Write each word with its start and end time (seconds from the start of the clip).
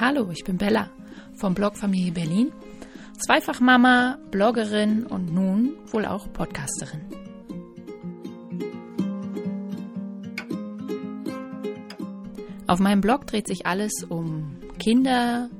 Hallo, 0.00 0.30
ich 0.30 0.44
bin 0.44 0.58
Bella 0.58 0.90
vom 1.34 1.54
Blog 1.54 1.76
Familie 1.76 2.12
Berlin, 2.12 2.52
Zweifachmama, 3.18 4.16
Bloggerin 4.30 5.04
und 5.04 5.34
nun 5.34 5.74
wohl 5.86 6.06
auch 6.06 6.32
Podcasterin. 6.32 7.00
Auf 12.68 12.78
meinem 12.78 13.00
Blog 13.00 13.26
dreht 13.26 13.48
sich 13.48 13.66
alles 13.66 14.04
um 14.08 14.56
Kinder, 14.78 15.50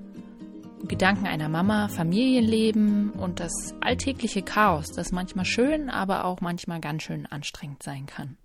Gedanken 0.86 1.26
einer 1.26 1.48
Mama, 1.48 1.88
Familienleben 1.88 3.10
und 3.10 3.40
das 3.40 3.74
alltägliche 3.80 4.42
Chaos, 4.42 4.92
das 4.92 5.10
manchmal 5.10 5.46
schön, 5.46 5.90
aber 5.90 6.24
auch 6.24 6.40
manchmal 6.40 6.80
ganz 6.80 7.02
schön 7.02 7.26
anstrengend 7.26 7.82
sein 7.82 8.06
kann. 8.06 8.36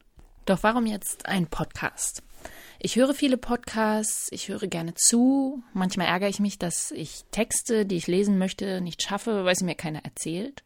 Doch 0.46 0.64
warum 0.64 0.88
jetzt 0.88 1.28
ein 1.28 1.46
Podcast? 1.46 2.24
Ich 2.80 2.96
höre 2.96 3.14
viele 3.14 3.38
Podcasts, 3.38 4.28
ich 4.32 4.50
höre 4.50 4.68
gerne 4.68 4.94
zu. 4.96 5.64
Manchmal 5.74 6.08
ärgere 6.08 6.30
ich 6.30 6.40
mich, 6.40 6.58
dass 6.60 6.92
ich 6.92 7.24
Texte, 7.32 7.86
die 7.86 7.98
ich 7.98 8.08
lesen 8.08 8.38
möchte, 8.38 8.82
nicht 8.82 9.02
schaffe, 9.02 9.46
weil 9.46 9.56
sie 9.56 9.66
mir 9.66 9.76
keiner 9.76 10.04
erzählt. 10.04 10.64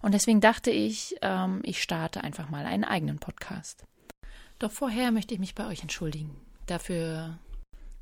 Und 0.00 0.12
deswegen 0.12 0.40
dachte 0.40 0.70
ich, 0.70 1.16
ähm, 1.22 1.60
ich 1.64 1.82
starte 1.82 2.24
einfach 2.24 2.50
mal 2.50 2.66
einen 2.66 2.84
eigenen 2.84 3.18
Podcast. 3.18 3.84
Doch 4.58 4.72
vorher 4.72 5.12
möchte 5.12 5.34
ich 5.34 5.40
mich 5.40 5.54
bei 5.54 5.66
euch 5.66 5.82
entschuldigen 5.82 6.36
dafür, 6.66 7.38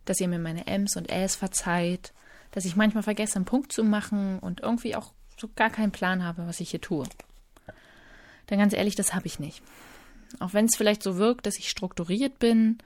dass 0.04 0.20
ihr 0.20 0.28
mir 0.28 0.38
meine 0.38 0.66
Ms 0.66 0.96
und 0.96 1.10
Äs 1.10 1.34
verzeiht, 1.34 2.12
dass 2.52 2.64
ich 2.64 2.76
manchmal 2.76 3.02
vergesse, 3.02 3.36
einen 3.36 3.44
Punkt 3.44 3.72
zu 3.72 3.84
machen 3.84 4.38
und 4.38 4.60
irgendwie 4.60 4.96
auch 4.96 5.12
so 5.38 5.48
gar 5.54 5.70
keinen 5.70 5.92
Plan 5.92 6.24
habe, 6.24 6.46
was 6.46 6.60
ich 6.60 6.70
hier 6.70 6.80
tue. 6.80 7.06
Denn 8.48 8.58
ganz 8.58 8.72
ehrlich, 8.72 8.96
das 8.96 9.14
habe 9.14 9.26
ich 9.26 9.38
nicht. 9.38 9.62
Auch 10.38 10.52
wenn 10.52 10.66
es 10.66 10.76
vielleicht 10.76 11.02
so 11.02 11.16
wirkt, 11.16 11.46
dass 11.46 11.58
ich 11.58 11.68
strukturiert 11.68 12.38
bin 12.38 12.78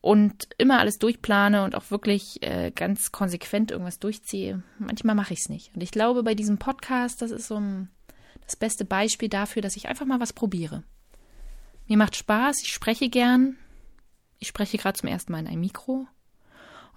und 0.00 0.48
immer 0.56 0.78
alles 0.78 0.98
durchplane 0.98 1.64
und 1.64 1.74
auch 1.74 1.90
wirklich 1.90 2.42
äh, 2.42 2.70
ganz 2.70 3.12
konsequent 3.12 3.70
irgendwas 3.70 3.98
durchziehe, 3.98 4.62
manchmal 4.78 5.14
mache 5.14 5.34
ich 5.34 5.40
es 5.40 5.48
nicht. 5.48 5.74
Und 5.74 5.82
ich 5.82 5.90
glaube, 5.90 6.22
bei 6.22 6.34
diesem 6.34 6.58
Podcast, 6.58 7.20
das 7.22 7.30
ist 7.30 7.48
so 7.48 7.56
ein, 7.56 7.90
das 8.44 8.56
beste 8.56 8.84
Beispiel 8.84 9.28
dafür, 9.28 9.62
dass 9.62 9.76
ich 9.76 9.88
einfach 9.88 10.06
mal 10.06 10.20
was 10.20 10.32
probiere. 10.32 10.84
Mir 11.86 11.96
macht 11.96 12.16
Spaß, 12.16 12.62
ich 12.62 12.72
spreche 12.72 13.08
gern. 13.08 13.56
Ich 14.38 14.48
spreche 14.48 14.78
gerade 14.78 14.98
zum 14.98 15.08
ersten 15.08 15.32
Mal 15.32 15.40
in 15.40 15.48
ein 15.48 15.60
Mikro. 15.60 16.06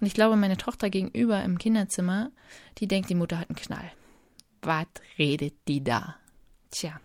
Und 0.00 0.06
ich 0.06 0.14
glaube, 0.14 0.36
meine 0.36 0.56
Tochter 0.56 0.88
gegenüber 0.88 1.42
im 1.42 1.58
Kinderzimmer, 1.58 2.30
die 2.78 2.88
denkt, 2.88 3.10
die 3.10 3.14
Mutter 3.14 3.38
hat 3.38 3.50
einen 3.50 3.56
Knall. 3.56 3.92
Was 4.62 4.86
redet 5.18 5.54
die 5.68 5.84
da? 5.84 6.16
Tja, 6.70 7.00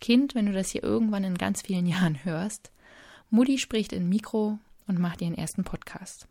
Kind, 0.00 0.34
wenn 0.34 0.46
du 0.46 0.52
das 0.52 0.70
hier 0.70 0.82
irgendwann 0.82 1.24
in 1.24 1.36
ganz 1.36 1.62
vielen 1.62 1.86
Jahren 1.88 2.24
hörst, 2.24 2.72
Mutti 3.28 3.58
spricht 3.58 3.92
in 3.92 4.08
Mikro 4.08 4.58
und 4.86 4.98
macht 4.98 5.22
ihren 5.22 5.36
ersten 5.36 5.64
Podcast. 5.64 6.26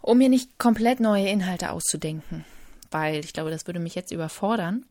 Um 0.00 0.18
mir 0.18 0.28
nicht 0.28 0.58
komplett 0.58 1.00
neue 1.00 1.28
Inhalte 1.28 1.70
auszudenken, 1.70 2.44
weil 2.90 3.24
ich 3.24 3.32
glaube, 3.32 3.50
das 3.50 3.66
würde 3.66 3.80
mich 3.80 3.94
jetzt 3.94 4.10
überfordern, 4.10 4.84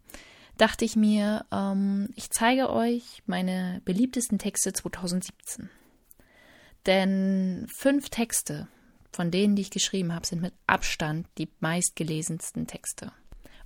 dachte 0.57 0.85
ich 0.85 0.95
mir, 0.95 1.45
ähm, 1.51 2.09
ich 2.15 2.29
zeige 2.29 2.69
euch 2.69 3.21
meine 3.25 3.81
beliebtesten 3.83 4.39
Texte 4.39 4.73
2017. 4.73 5.69
Denn 6.85 7.67
fünf 7.75 8.09
Texte 8.09 8.67
von 9.11 9.31
denen, 9.31 9.55
die 9.55 9.63
ich 9.63 9.71
geschrieben 9.71 10.15
habe, 10.15 10.25
sind 10.25 10.41
mit 10.41 10.53
Abstand 10.67 11.27
die 11.37 11.49
meistgelesensten 11.59 12.65
Texte. 12.65 13.11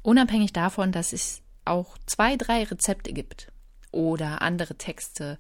Unabhängig 0.01 0.53
davon, 0.53 0.91
dass 0.91 1.13
es 1.13 1.41
auch 1.65 1.97
zwei, 2.07 2.35
drei 2.35 2.63
Rezepte 2.63 3.13
gibt 3.13 3.51
oder 3.95 4.41
andere 4.41 4.75
Texte, 4.75 5.39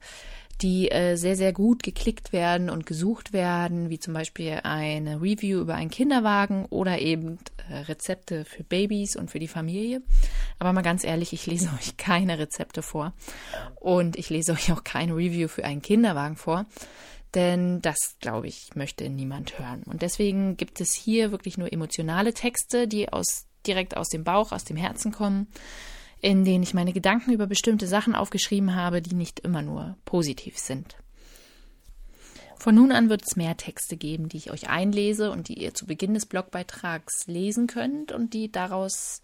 die 0.61 0.89
äh, 0.89 1.15
sehr, 1.17 1.35
sehr 1.35 1.51
gut 1.51 1.83
geklickt 1.83 2.31
werden 2.31 2.69
und 2.69 2.85
gesucht 2.85 3.33
werden, 3.33 3.89
wie 3.89 3.99
zum 3.99 4.13
Beispiel 4.13 4.61
eine 4.63 5.21
Review 5.21 5.59
über 5.59 5.75
einen 5.75 5.89
Kinderwagen 5.89 6.65
oder 6.69 6.99
eben 6.99 7.39
äh, 7.69 7.75
Rezepte 7.75 8.45
für 8.45 8.63
Babys 8.63 9.17
und 9.17 9.29
für 9.29 9.39
die 9.39 9.49
Familie. 9.49 10.01
Aber 10.57 10.71
mal 10.71 10.81
ganz 10.81 11.03
ehrlich, 11.03 11.33
ich 11.33 11.45
lese 11.45 11.69
euch 11.79 11.97
keine 11.97 12.39
Rezepte 12.39 12.81
vor 12.81 13.13
und 13.75 14.15
ich 14.15 14.29
lese 14.29 14.53
euch 14.53 14.71
auch 14.71 14.83
keine 14.83 15.15
Review 15.15 15.47
für 15.49 15.65
einen 15.65 15.81
Kinderwagen 15.81 16.37
vor, 16.37 16.65
denn 17.33 17.81
das, 17.81 18.15
glaube 18.21 18.47
ich, 18.47 18.75
möchte 18.75 19.09
niemand 19.09 19.59
hören. 19.59 19.83
Und 19.83 20.01
deswegen 20.01 20.55
gibt 20.55 20.79
es 20.79 20.93
hier 20.93 21.31
wirklich 21.31 21.57
nur 21.57 21.71
emotionale 21.73 22.33
Texte, 22.33 22.87
die 22.87 23.11
aus 23.11 23.47
direkt 23.67 23.97
aus 23.97 24.07
dem 24.07 24.23
Bauch, 24.23 24.53
aus 24.53 24.63
dem 24.63 24.77
Herzen 24.77 25.11
kommen 25.11 25.47
in 26.25 26.43
denen 26.43 26.63
ich 26.63 26.73
meine 26.73 26.91
Gedanken 26.91 27.33
über 27.33 27.45
bestimmte 27.45 27.85
Sachen 27.85 28.15
aufgeschrieben 28.15 28.73
habe, 28.73 28.99
die 29.03 29.13
nicht 29.13 29.41
immer 29.41 29.61
nur 29.61 29.95
positiv 30.05 30.57
sind. 30.57 30.95
Von 32.57 32.73
nun 32.73 32.91
an 32.91 33.09
wird 33.09 33.21
es 33.23 33.35
mehr 33.35 33.55
Texte 33.57 33.95
geben, 33.95 34.27
die 34.27 34.37
ich 34.37 34.49
euch 34.49 34.67
einlese 34.67 35.29
und 35.29 35.49
die 35.49 35.61
ihr 35.61 35.75
zu 35.75 35.85
Beginn 35.85 36.15
des 36.15 36.25
Blogbeitrags 36.25 37.27
lesen 37.27 37.67
könnt 37.67 38.11
und 38.11 38.33
die 38.33 38.51
daraus 38.51 39.21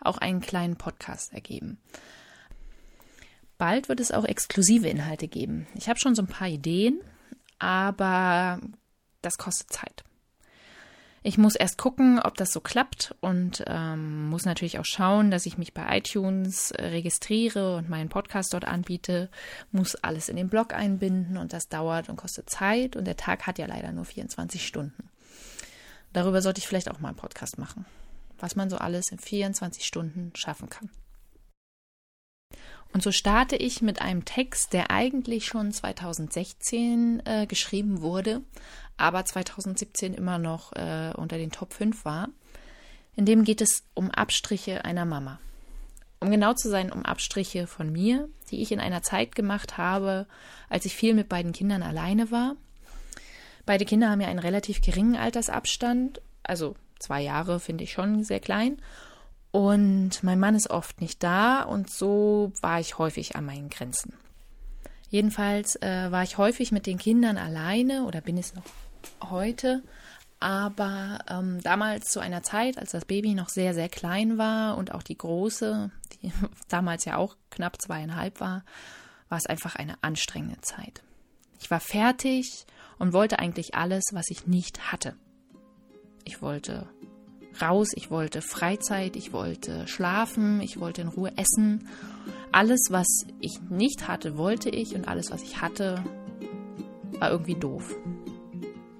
auch 0.00 0.18
einen 0.18 0.40
kleinen 0.40 0.74
Podcast 0.74 1.32
ergeben. 1.32 1.78
Bald 3.56 3.88
wird 3.88 4.00
es 4.00 4.10
auch 4.10 4.24
exklusive 4.24 4.88
Inhalte 4.88 5.28
geben. 5.28 5.68
Ich 5.76 5.88
habe 5.88 6.00
schon 6.00 6.16
so 6.16 6.22
ein 6.22 6.26
paar 6.26 6.48
Ideen, 6.48 6.98
aber 7.60 8.58
das 9.22 9.38
kostet 9.38 9.72
Zeit. 9.72 10.02
Ich 11.22 11.36
muss 11.36 11.54
erst 11.54 11.76
gucken, 11.76 12.18
ob 12.18 12.36
das 12.36 12.50
so 12.50 12.60
klappt 12.60 13.14
und 13.20 13.62
ähm, 13.66 14.30
muss 14.30 14.46
natürlich 14.46 14.78
auch 14.78 14.86
schauen, 14.86 15.30
dass 15.30 15.44
ich 15.44 15.58
mich 15.58 15.74
bei 15.74 15.98
iTunes 15.98 16.70
äh, 16.70 16.86
registriere 16.86 17.76
und 17.76 17.90
meinen 17.90 18.08
Podcast 18.08 18.54
dort 18.54 18.64
anbiete, 18.64 19.28
muss 19.70 19.96
alles 19.96 20.30
in 20.30 20.36
den 20.36 20.48
Blog 20.48 20.72
einbinden 20.72 21.36
und 21.36 21.52
das 21.52 21.68
dauert 21.68 22.08
und 22.08 22.16
kostet 22.16 22.48
Zeit 22.48 22.96
und 22.96 23.04
der 23.04 23.18
Tag 23.18 23.46
hat 23.46 23.58
ja 23.58 23.66
leider 23.66 23.92
nur 23.92 24.06
24 24.06 24.66
Stunden. 24.66 25.10
Darüber 26.14 26.40
sollte 26.40 26.60
ich 26.60 26.66
vielleicht 26.66 26.90
auch 26.90 27.00
mal 27.00 27.08
einen 27.08 27.18
Podcast 27.18 27.58
machen, 27.58 27.84
was 28.38 28.56
man 28.56 28.70
so 28.70 28.78
alles 28.78 29.12
in 29.12 29.18
24 29.18 29.84
Stunden 29.84 30.32
schaffen 30.34 30.70
kann. 30.70 30.88
Und 32.92 33.02
so 33.02 33.12
starte 33.12 33.56
ich 33.56 33.82
mit 33.82 34.02
einem 34.02 34.24
Text, 34.24 34.72
der 34.72 34.90
eigentlich 34.90 35.46
schon 35.46 35.72
2016 35.72 37.22
äh, 37.24 37.46
geschrieben 37.46 38.02
wurde, 38.02 38.42
aber 38.96 39.24
2017 39.24 40.14
immer 40.14 40.38
noch 40.38 40.72
äh, 40.72 41.12
unter 41.16 41.38
den 41.38 41.52
Top 41.52 41.72
5 41.72 42.04
war. 42.04 42.28
In 43.14 43.26
dem 43.26 43.44
geht 43.44 43.60
es 43.60 43.84
um 43.94 44.10
Abstriche 44.10 44.84
einer 44.84 45.04
Mama. 45.04 45.38
Um 46.20 46.30
genau 46.30 46.52
zu 46.52 46.68
sein, 46.68 46.92
um 46.92 47.04
Abstriche 47.04 47.66
von 47.66 47.90
mir, 47.90 48.28
die 48.50 48.60
ich 48.60 48.72
in 48.72 48.80
einer 48.80 49.02
Zeit 49.02 49.34
gemacht 49.34 49.78
habe, 49.78 50.26
als 50.68 50.84
ich 50.84 50.94
viel 50.94 51.14
mit 51.14 51.28
beiden 51.28 51.52
Kindern 51.52 51.82
alleine 51.82 52.30
war. 52.30 52.56
Beide 53.66 53.84
Kinder 53.84 54.10
haben 54.10 54.20
ja 54.20 54.28
einen 54.28 54.38
relativ 54.38 54.82
geringen 54.82 55.16
Altersabstand, 55.16 56.20
also 56.42 56.74
zwei 56.98 57.22
Jahre 57.22 57.60
finde 57.60 57.84
ich 57.84 57.92
schon 57.92 58.24
sehr 58.24 58.40
klein. 58.40 58.82
Und 59.52 60.22
mein 60.22 60.38
Mann 60.38 60.54
ist 60.54 60.70
oft 60.70 61.00
nicht 61.00 61.22
da 61.22 61.62
und 61.62 61.90
so 61.90 62.52
war 62.62 62.78
ich 62.78 62.98
häufig 62.98 63.34
an 63.34 63.44
meinen 63.44 63.68
Grenzen. 63.68 64.14
Jedenfalls 65.08 65.74
äh, 65.82 66.12
war 66.12 66.22
ich 66.22 66.38
häufig 66.38 66.70
mit 66.70 66.86
den 66.86 66.98
Kindern 66.98 67.36
alleine 67.36 68.04
oder 68.04 68.20
bin 68.20 68.38
es 68.38 68.54
noch 68.54 68.62
heute. 69.28 69.82
Aber 70.38 71.18
ähm, 71.28 71.60
damals 71.62 72.10
zu 72.10 72.20
einer 72.20 72.42
Zeit, 72.42 72.78
als 72.78 72.92
das 72.92 73.04
Baby 73.04 73.34
noch 73.34 73.48
sehr, 73.48 73.74
sehr 73.74 73.88
klein 73.88 74.38
war 74.38 74.78
und 74.78 74.92
auch 74.94 75.02
die 75.02 75.18
große, 75.18 75.90
die 76.22 76.32
damals 76.68 77.04
ja 77.04 77.16
auch 77.16 77.36
knapp 77.50 77.82
zweieinhalb 77.82 78.40
war, 78.40 78.64
war 79.28 79.36
es 79.36 79.46
einfach 79.46 79.76
eine 79.76 80.02
anstrengende 80.02 80.60
Zeit. 80.60 81.02
Ich 81.60 81.70
war 81.70 81.80
fertig 81.80 82.66
und 82.98 83.12
wollte 83.12 83.38
eigentlich 83.38 83.74
alles, 83.74 84.04
was 84.12 84.30
ich 84.30 84.46
nicht 84.46 84.92
hatte. 84.92 85.14
Ich 86.24 86.40
wollte 86.40 86.88
raus, 87.60 87.88
ich 87.94 88.10
wollte 88.10 88.42
Freizeit, 88.42 89.16
ich 89.16 89.32
wollte 89.32 89.86
schlafen, 89.86 90.60
ich 90.60 90.80
wollte 90.80 91.02
in 91.02 91.08
Ruhe 91.08 91.32
essen. 91.36 91.88
Alles, 92.52 92.88
was 92.90 93.06
ich 93.40 93.60
nicht 93.68 94.08
hatte, 94.08 94.36
wollte 94.36 94.70
ich 94.70 94.94
und 94.94 95.08
alles, 95.08 95.30
was 95.30 95.42
ich 95.42 95.60
hatte, 95.60 96.02
war 97.18 97.30
irgendwie 97.30 97.54
doof. 97.54 97.94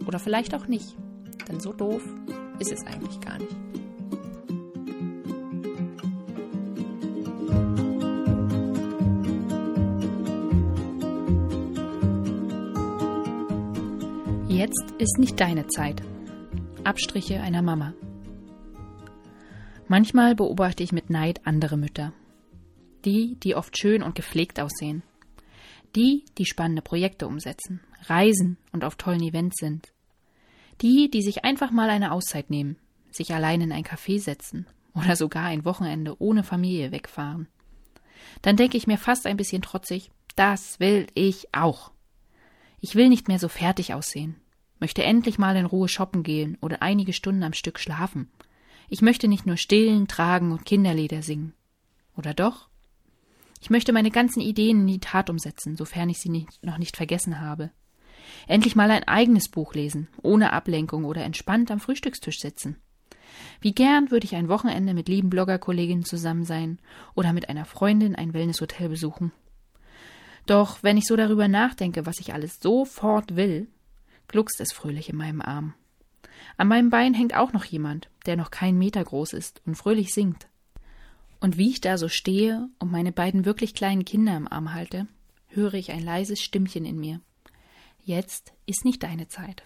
Oder 0.06 0.18
vielleicht 0.18 0.54
auch 0.54 0.66
nicht, 0.66 0.96
denn 1.48 1.60
so 1.60 1.72
doof 1.72 2.02
ist 2.58 2.72
es 2.72 2.86
eigentlich 2.86 3.20
gar 3.20 3.38
nicht. 3.38 3.56
Jetzt 14.48 14.92
ist 14.98 15.18
nicht 15.18 15.40
deine 15.40 15.66
Zeit. 15.68 16.02
Abstriche 16.84 17.40
einer 17.40 17.62
Mama. 17.62 17.94
Manchmal 19.90 20.36
beobachte 20.36 20.84
ich 20.84 20.92
mit 20.92 21.10
Neid 21.10 21.48
andere 21.48 21.76
Mütter. 21.76 22.12
Die, 23.04 23.34
die 23.40 23.56
oft 23.56 23.76
schön 23.76 24.04
und 24.04 24.14
gepflegt 24.14 24.60
aussehen. 24.60 25.02
Die, 25.96 26.24
die 26.38 26.46
spannende 26.46 26.80
Projekte 26.80 27.26
umsetzen, 27.26 27.80
reisen 28.04 28.56
und 28.70 28.84
auf 28.84 28.94
tollen 28.94 29.20
Events 29.20 29.56
sind. 29.58 29.92
Die, 30.80 31.10
die 31.10 31.22
sich 31.22 31.44
einfach 31.44 31.72
mal 31.72 31.90
eine 31.90 32.12
Auszeit 32.12 32.50
nehmen, 32.50 32.76
sich 33.10 33.34
allein 33.34 33.62
in 33.62 33.72
ein 33.72 33.82
Café 33.82 34.20
setzen 34.20 34.68
oder 34.94 35.16
sogar 35.16 35.46
ein 35.46 35.64
Wochenende 35.64 36.14
ohne 36.20 36.44
Familie 36.44 36.92
wegfahren. 36.92 37.48
Dann 38.42 38.54
denke 38.56 38.76
ich 38.76 38.86
mir 38.86 38.96
fast 38.96 39.26
ein 39.26 39.36
bisschen 39.36 39.62
trotzig, 39.62 40.12
das 40.36 40.78
will 40.78 41.08
ich 41.14 41.48
auch. 41.50 41.90
Ich 42.78 42.94
will 42.94 43.08
nicht 43.08 43.26
mehr 43.26 43.40
so 43.40 43.48
fertig 43.48 43.92
aussehen. 43.92 44.36
möchte 44.78 45.02
endlich 45.02 45.36
mal 45.36 45.56
in 45.56 45.66
Ruhe 45.66 45.88
shoppen 45.88 46.22
gehen 46.22 46.58
oder 46.60 46.80
einige 46.80 47.12
Stunden 47.12 47.42
am 47.42 47.54
Stück 47.54 47.80
schlafen. 47.80 48.30
Ich 48.92 49.02
möchte 49.02 49.28
nicht 49.28 49.46
nur 49.46 49.56
stillen, 49.56 50.08
tragen 50.08 50.50
und 50.50 50.66
Kinderlieder 50.66 51.22
singen. 51.22 51.54
Oder 52.16 52.34
doch? 52.34 52.68
Ich 53.60 53.70
möchte 53.70 53.92
meine 53.92 54.10
ganzen 54.10 54.40
Ideen 54.40 54.80
in 54.80 54.86
die 54.88 54.98
Tat 54.98 55.30
umsetzen, 55.30 55.76
sofern 55.76 56.08
ich 56.08 56.18
sie 56.18 56.28
nicht, 56.28 56.60
noch 56.64 56.76
nicht 56.76 56.96
vergessen 56.96 57.40
habe. 57.40 57.70
Endlich 58.48 58.74
mal 58.74 58.90
ein 58.90 59.04
eigenes 59.04 59.48
Buch 59.48 59.74
lesen, 59.74 60.08
ohne 60.22 60.52
Ablenkung 60.52 61.04
oder 61.04 61.22
entspannt 61.22 61.70
am 61.70 61.78
Frühstückstisch 61.78 62.40
sitzen. 62.40 62.78
Wie 63.60 63.72
gern 63.72 64.10
würde 64.10 64.24
ich 64.24 64.34
ein 64.34 64.48
Wochenende 64.48 64.92
mit 64.92 65.08
lieben 65.08 65.30
Bloggerkolleginnen 65.30 66.04
zusammen 66.04 66.44
sein 66.44 66.80
oder 67.14 67.32
mit 67.32 67.48
einer 67.48 67.66
Freundin 67.66 68.16
ein 68.16 68.34
Wellnesshotel 68.34 68.88
besuchen. 68.88 69.30
Doch 70.46 70.82
wenn 70.82 70.96
ich 70.96 71.06
so 71.06 71.14
darüber 71.14 71.46
nachdenke, 71.46 72.06
was 72.06 72.18
ich 72.18 72.34
alles 72.34 72.58
sofort 72.60 73.36
will, 73.36 73.68
gluckst 74.26 74.60
es 74.60 74.72
fröhlich 74.72 75.08
in 75.10 75.16
meinem 75.16 75.42
Arm. 75.42 75.74
An 76.60 76.68
meinem 76.68 76.90
Bein 76.90 77.14
hängt 77.14 77.34
auch 77.34 77.54
noch 77.54 77.64
jemand, 77.64 78.10
der 78.26 78.36
noch 78.36 78.50
keinen 78.50 78.76
Meter 78.76 79.02
groß 79.02 79.32
ist 79.32 79.62
und 79.64 79.76
fröhlich 79.76 80.12
singt. 80.12 80.46
Und 81.40 81.56
wie 81.56 81.70
ich 81.70 81.80
da 81.80 81.96
so 81.96 82.08
stehe 82.08 82.68
und 82.78 82.92
meine 82.92 83.12
beiden 83.12 83.46
wirklich 83.46 83.72
kleinen 83.72 84.04
Kinder 84.04 84.36
im 84.36 84.46
Arm 84.46 84.74
halte, 84.74 85.06
höre 85.48 85.72
ich 85.72 85.90
ein 85.90 86.04
leises 86.04 86.42
Stimmchen 86.42 86.84
in 86.84 87.00
mir. 87.00 87.22
Jetzt 88.04 88.52
ist 88.66 88.84
nicht 88.84 89.02
deine 89.04 89.26
Zeit. 89.28 89.62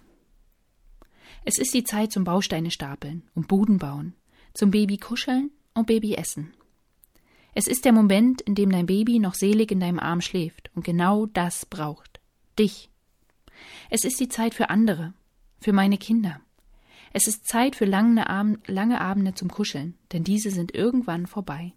Es 1.44 1.58
ist 1.58 1.74
die 1.74 1.82
Zeit 1.82 2.12
zum 2.12 2.22
Bausteine 2.22 2.70
stapeln 2.70 3.28
und 3.34 3.48
Buden 3.48 3.78
bauen, 3.78 4.14
zum 4.52 4.70
Baby 4.70 4.96
kuscheln 4.96 5.50
und 5.74 5.88
Baby 5.88 6.14
essen. 6.14 6.54
Es 7.54 7.66
ist 7.66 7.84
der 7.86 7.92
Moment, 7.92 8.40
in 8.40 8.54
dem 8.54 8.70
dein 8.70 8.86
Baby 8.86 9.18
noch 9.18 9.34
selig 9.34 9.72
in 9.72 9.80
deinem 9.80 9.98
Arm 9.98 10.20
schläft 10.20 10.70
und 10.76 10.84
genau 10.84 11.26
das 11.26 11.66
braucht. 11.66 12.20
Dich. 12.56 12.88
Es 13.90 14.04
ist 14.04 14.20
die 14.20 14.28
Zeit 14.28 14.54
für 14.54 14.70
andere, 14.70 15.12
für 15.58 15.72
meine 15.72 15.98
Kinder. 15.98 16.40
Es 17.16 17.28
ist 17.28 17.46
Zeit 17.46 17.76
für 17.76 17.84
lange, 17.84 18.28
Ab 18.28 18.46
lange 18.66 19.00
Abende 19.00 19.34
zum 19.34 19.48
Kuscheln, 19.48 19.96
denn 20.12 20.24
diese 20.24 20.50
sind 20.50 20.74
irgendwann 20.74 21.28
vorbei. 21.28 21.72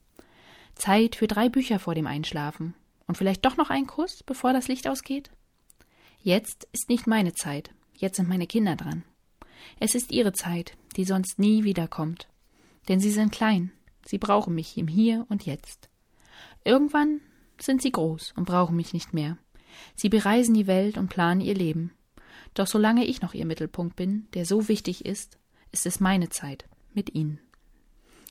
Zeit 0.74 1.16
für 1.16 1.28
drei 1.28 1.48
Bücher 1.48 1.78
vor 1.78 1.94
dem 1.94 2.08
Einschlafen 2.08 2.74
und 3.06 3.20
vielleicht 3.20 3.46
doch 3.46 3.56
noch 3.56 3.70
einen 3.70 3.86
Kuss, 3.86 4.24
bevor 4.24 4.52
das 4.52 4.68
Licht 4.68 4.88
ausgeht? 4.88 5.30
Jetzt 6.24 6.68
ist 6.72 6.90
nicht 6.90 7.06
meine 7.06 7.36
Zeit, 7.36 7.70
jetzt 7.96 8.16
sind 8.16 8.28
meine 8.28 8.48
Kinder 8.48 8.76
dran. 8.76 9.04
Es 9.80 9.94
ist 9.94 10.12
ihre 10.12 10.34
Zeit, 10.34 10.76
die 10.96 11.06
sonst 11.06 11.38
nie 11.38 11.64
wiederkommt. 11.64 12.28
Denn 12.90 13.00
sie 13.00 13.12
sind 13.12 13.32
klein, 13.32 13.72
sie 14.08 14.18
brauchen 14.18 14.56
mich 14.56 14.76
im 14.76 14.88
Hier 14.88 15.28
und 15.30 15.46
Jetzt. 15.46 15.88
Irgendwann 16.64 17.22
sind 17.62 17.84
sie 17.84 17.92
groß 17.92 18.34
und 18.36 18.46
brauchen 18.46 18.76
mich 18.76 18.92
nicht 18.92 19.14
mehr. 19.14 19.38
Sie 19.96 20.10
bereisen 20.10 20.56
die 20.56 20.66
Welt 20.66 20.98
und 20.98 21.10
planen 21.10 21.42
ihr 21.42 21.54
Leben. 21.54 21.92
Doch 22.58 22.66
solange 22.66 23.06
ich 23.06 23.22
noch 23.22 23.36
ihr 23.36 23.46
Mittelpunkt 23.46 23.96
bin, 23.96 24.28
der 24.34 24.44
so 24.44 24.68
wichtig 24.68 25.06
ist, 25.06 25.38
ist 25.72 25.86
es 25.86 26.00
meine 26.00 26.30
Zeit 26.30 26.66
mit 26.92 27.14
ihnen. 27.14 27.40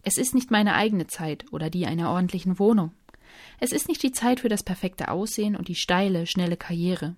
Es 0.02 0.16
ist 0.16 0.34
nicht 0.34 0.50
meine 0.50 0.74
eigene 0.74 1.06
Zeit 1.06 1.44
oder 1.52 1.70
die 1.70 1.86
einer 1.86 2.10
ordentlichen 2.10 2.58
Wohnung. 2.58 2.90
Es 3.60 3.70
ist 3.70 3.86
nicht 3.86 4.02
die 4.02 4.10
Zeit 4.10 4.40
für 4.40 4.48
das 4.48 4.64
perfekte 4.64 5.12
Aussehen 5.12 5.54
und 5.54 5.68
die 5.68 5.76
steile, 5.76 6.26
schnelle 6.26 6.56
Karriere. 6.56 7.14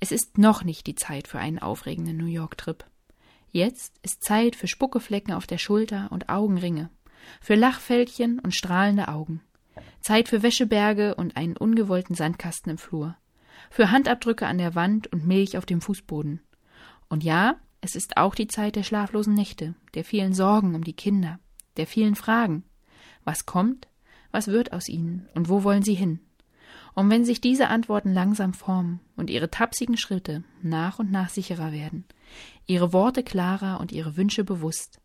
Es 0.00 0.12
ist 0.12 0.38
noch 0.38 0.64
nicht 0.64 0.86
die 0.86 0.94
Zeit 0.94 1.28
für 1.28 1.38
einen 1.38 1.58
aufregenden 1.58 2.16
New 2.16 2.24
York-Trip. 2.24 2.86
Jetzt 3.52 3.98
ist 4.02 4.24
Zeit 4.24 4.56
für 4.56 4.66
Spuckeflecken 4.66 5.34
auf 5.34 5.46
der 5.46 5.58
Schulter 5.58 6.08
und 6.10 6.30
Augenringe, 6.30 6.88
für 7.42 7.54
Lachfältchen 7.54 8.38
und 8.38 8.54
strahlende 8.54 9.08
Augen. 9.08 9.42
Zeit 10.00 10.30
für 10.30 10.42
Wäscheberge 10.42 11.16
und 11.16 11.36
einen 11.36 11.58
ungewollten 11.58 12.14
Sandkasten 12.14 12.70
im 12.70 12.78
Flur. 12.78 13.14
Für 13.70 13.92
Handabdrücke 13.92 14.46
an 14.46 14.58
der 14.58 14.74
Wand 14.74 15.06
und 15.12 15.26
Milch 15.26 15.56
auf 15.56 15.64
dem 15.64 15.80
Fußboden. 15.80 16.40
Und 17.08 17.24
ja, 17.24 17.56
es 17.80 17.94
ist 17.94 18.16
auch 18.16 18.34
die 18.34 18.48
Zeit 18.48 18.76
der 18.76 18.82
schlaflosen 18.82 19.32
Nächte, 19.32 19.74
der 19.94 20.04
vielen 20.04 20.34
Sorgen 20.34 20.74
um 20.74 20.84
die 20.84 20.92
Kinder, 20.92 21.38
der 21.76 21.86
vielen 21.86 22.16
Fragen. 22.16 22.64
Was 23.24 23.46
kommt? 23.46 23.86
Was 24.32 24.48
wird 24.48 24.72
aus 24.72 24.88
ihnen? 24.88 25.28
Und 25.34 25.48
wo 25.48 25.64
wollen 25.64 25.82
sie 25.82 25.94
hin? 25.94 26.20
Und 26.94 27.08
wenn 27.10 27.24
sich 27.24 27.40
diese 27.40 27.68
Antworten 27.68 28.12
langsam 28.12 28.54
formen 28.54 29.00
und 29.16 29.30
ihre 29.30 29.50
tapsigen 29.50 29.96
Schritte 29.96 30.42
nach 30.62 30.98
und 30.98 31.10
nach 31.12 31.28
sicherer 31.28 31.72
werden, 31.72 32.04
ihre 32.66 32.92
Worte 32.92 33.22
klarer 33.22 33.80
und 33.80 33.92
ihre 33.92 34.16
Wünsche 34.16 34.44
bewusst, 34.44 35.00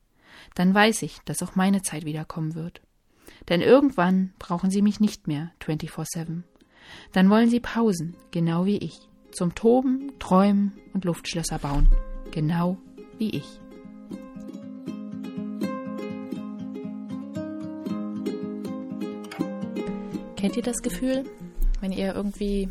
dann 0.56 0.74
weiß 0.74 1.04
ich, 1.04 1.20
dass 1.26 1.44
auch 1.44 1.56
meine 1.56 1.82
Zeit 1.84 2.04
wiederkommen 2.04 2.56
wird. 2.56 2.82
Denn 3.48 3.62
irgendwann 3.62 4.34
brauchen 4.40 4.72
sie 4.72 4.82
mich 4.82 5.00
nicht 5.00 5.28
mehr 5.28 5.52
24-7. 5.64 6.44
Dann 7.12 7.30
wollen 7.30 7.50
sie 7.50 7.60
Pausen, 7.60 8.16
genau 8.32 8.66
wie 8.66 8.78
ich, 8.78 9.00
zum 9.32 9.56
Toben, 9.56 10.14
Träumen 10.20 10.74
und 10.94 11.06
Luftschlösser 11.06 11.60
bauen, 11.60 11.90
genau 12.32 12.78
wie 13.18 13.30
ich. 13.30 13.60
Kennt 20.36 20.58
ihr 20.58 20.64
das 20.64 20.82
Gefühl, 20.82 21.26
wenn 21.82 21.92
ihr 21.92 22.14
irgendwie 22.14 22.70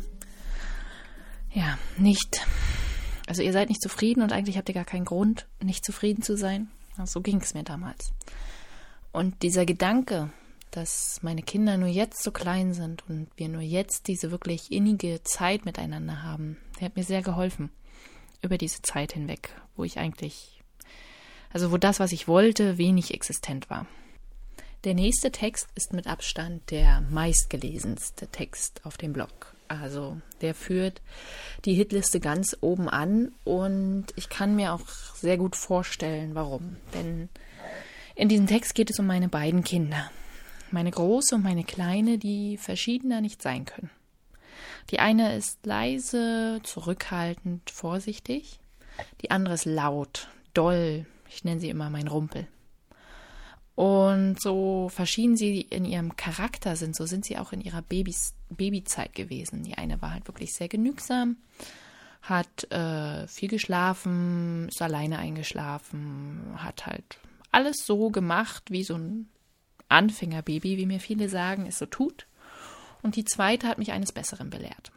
ja 1.53 1.77
nicht, 1.97 2.45
also 3.27 3.41
ihr 3.41 3.51
seid 3.53 3.69
nicht 3.69 3.81
zufrieden 3.81 4.21
und 4.21 4.31
eigentlich 4.31 4.57
habt 4.57 4.69
ihr 4.69 4.75
gar 4.75 4.85
keinen 4.85 5.05
Grund, 5.05 5.47
nicht 5.61 5.83
zufrieden 5.83 6.21
zu 6.21 6.37
sein. 6.37 6.69
so 7.05 7.21
ging 7.21 7.41
es 7.41 7.53
mir 7.53 7.63
damals. 7.63 8.13
Und 9.11 9.41
dieser 9.43 9.65
Gedanke, 9.65 10.29
dass 10.71 11.19
meine 11.21 11.41
Kinder 11.41 11.77
nur 11.77 11.87
jetzt 11.87 12.23
so 12.23 12.31
klein 12.31 12.73
sind 12.73 13.03
und 13.07 13.27
wir 13.37 13.47
nur 13.49 13.61
jetzt 13.61 14.07
diese 14.07 14.31
wirklich 14.31 14.71
innige 14.71 15.23
Zeit 15.23 15.65
miteinander 15.65 16.23
haben, 16.23 16.57
der 16.79 16.85
hat 16.85 16.95
mir 16.95 17.03
sehr 17.03 17.21
geholfen 17.21 17.69
über 18.41 18.57
diese 18.57 18.81
Zeit 18.81 19.13
hinweg, 19.13 19.49
wo 19.75 19.83
ich 19.83 19.97
eigentlich, 19.97 20.61
also 21.51 21.71
wo 21.71 21.77
das, 21.77 21.99
was 21.99 22.11
ich 22.11 22.27
wollte, 22.27 22.77
wenig 22.77 23.13
existent 23.13 23.69
war. 23.69 23.87
Der 24.83 24.93
nächste 24.93 25.31
Text 25.31 25.67
ist 25.73 25.93
mit 25.93 26.05
Abstand 26.05 26.69
der 26.69 27.01
meistgelesenste 27.09 28.27
Text 28.27 28.81
auf 28.83 28.97
dem 28.97 29.13
Blog. 29.13 29.55
Also 29.67 30.21
der 30.41 30.53
führt 30.53 31.01
die 31.65 31.73
Hitliste 31.73 32.19
ganz 32.19 32.55
oben 32.61 32.87
an 32.87 33.33
und 33.43 34.05
ich 34.15 34.29
kann 34.29 34.55
mir 34.55 34.73
auch 34.73 34.87
sehr 35.15 35.37
gut 35.37 35.55
vorstellen, 35.55 36.35
warum. 36.35 36.77
Denn 36.93 37.29
in 38.13 38.29
diesem 38.29 38.45
Text 38.45 38.75
geht 38.75 38.91
es 38.91 38.99
um 38.99 39.07
meine 39.07 39.27
beiden 39.27 39.63
Kinder. 39.63 40.11
Meine 40.75 40.91
große 40.91 41.35
und 41.35 41.41
meine 41.41 41.63
kleine, 41.63 42.17
die 42.17 42.57
verschiedener 42.57 43.21
nicht 43.21 43.41
sein 43.41 43.63
können. 43.63 43.89
Die 44.91 44.99
eine 44.99 45.37
ist 45.37 45.65
leise, 45.65 46.59
zurückhaltend, 46.63 47.69
vorsichtig. 47.69 48.59
Die 49.21 49.31
andere 49.31 49.53
ist 49.53 49.63
laut, 49.63 50.27
doll. 50.53 51.05
Ich 51.29 51.45
nenne 51.45 51.61
sie 51.61 51.69
immer 51.69 51.89
mein 51.89 52.09
Rumpel. 52.09 52.45
Und 53.75 54.41
so 54.41 54.89
verschieden 54.89 55.37
sie 55.37 55.61
in 55.61 55.85
ihrem 55.85 56.17
Charakter 56.17 56.75
sind, 56.75 56.93
so 56.93 57.05
sind 57.05 57.23
sie 57.23 57.37
auch 57.37 57.53
in 57.53 57.61
ihrer 57.61 57.81
Babys, 57.81 58.33
Babyzeit 58.49 59.15
gewesen. 59.15 59.63
Die 59.63 59.77
eine 59.77 60.01
war 60.01 60.11
halt 60.11 60.27
wirklich 60.27 60.53
sehr 60.53 60.67
genügsam, 60.67 61.37
hat 62.21 62.69
äh, 62.69 63.29
viel 63.29 63.47
geschlafen, 63.47 64.67
ist 64.67 64.81
alleine 64.81 65.19
eingeschlafen, 65.19 66.41
hat 66.57 66.85
halt 66.85 67.17
alles 67.53 67.85
so 67.85 68.09
gemacht, 68.09 68.71
wie 68.71 68.83
so 68.83 68.95
ein 68.95 69.29
Anfängerbaby, 69.89 70.77
wie 70.77 70.85
mir 70.85 70.99
viele 70.99 71.29
sagen, 71.29 71.65
es 71.67 71.77
so 71.77 71.85
tut. 71.85 72.27
Und 73.01 73.15
die 73.15 73.25
zweite 73.25 73.67
hat 73.67 73.77
mich 73.77 73.91
eines 73.91 74.11
Besseren 74.11 74.49
belehrt. 74.49 74.91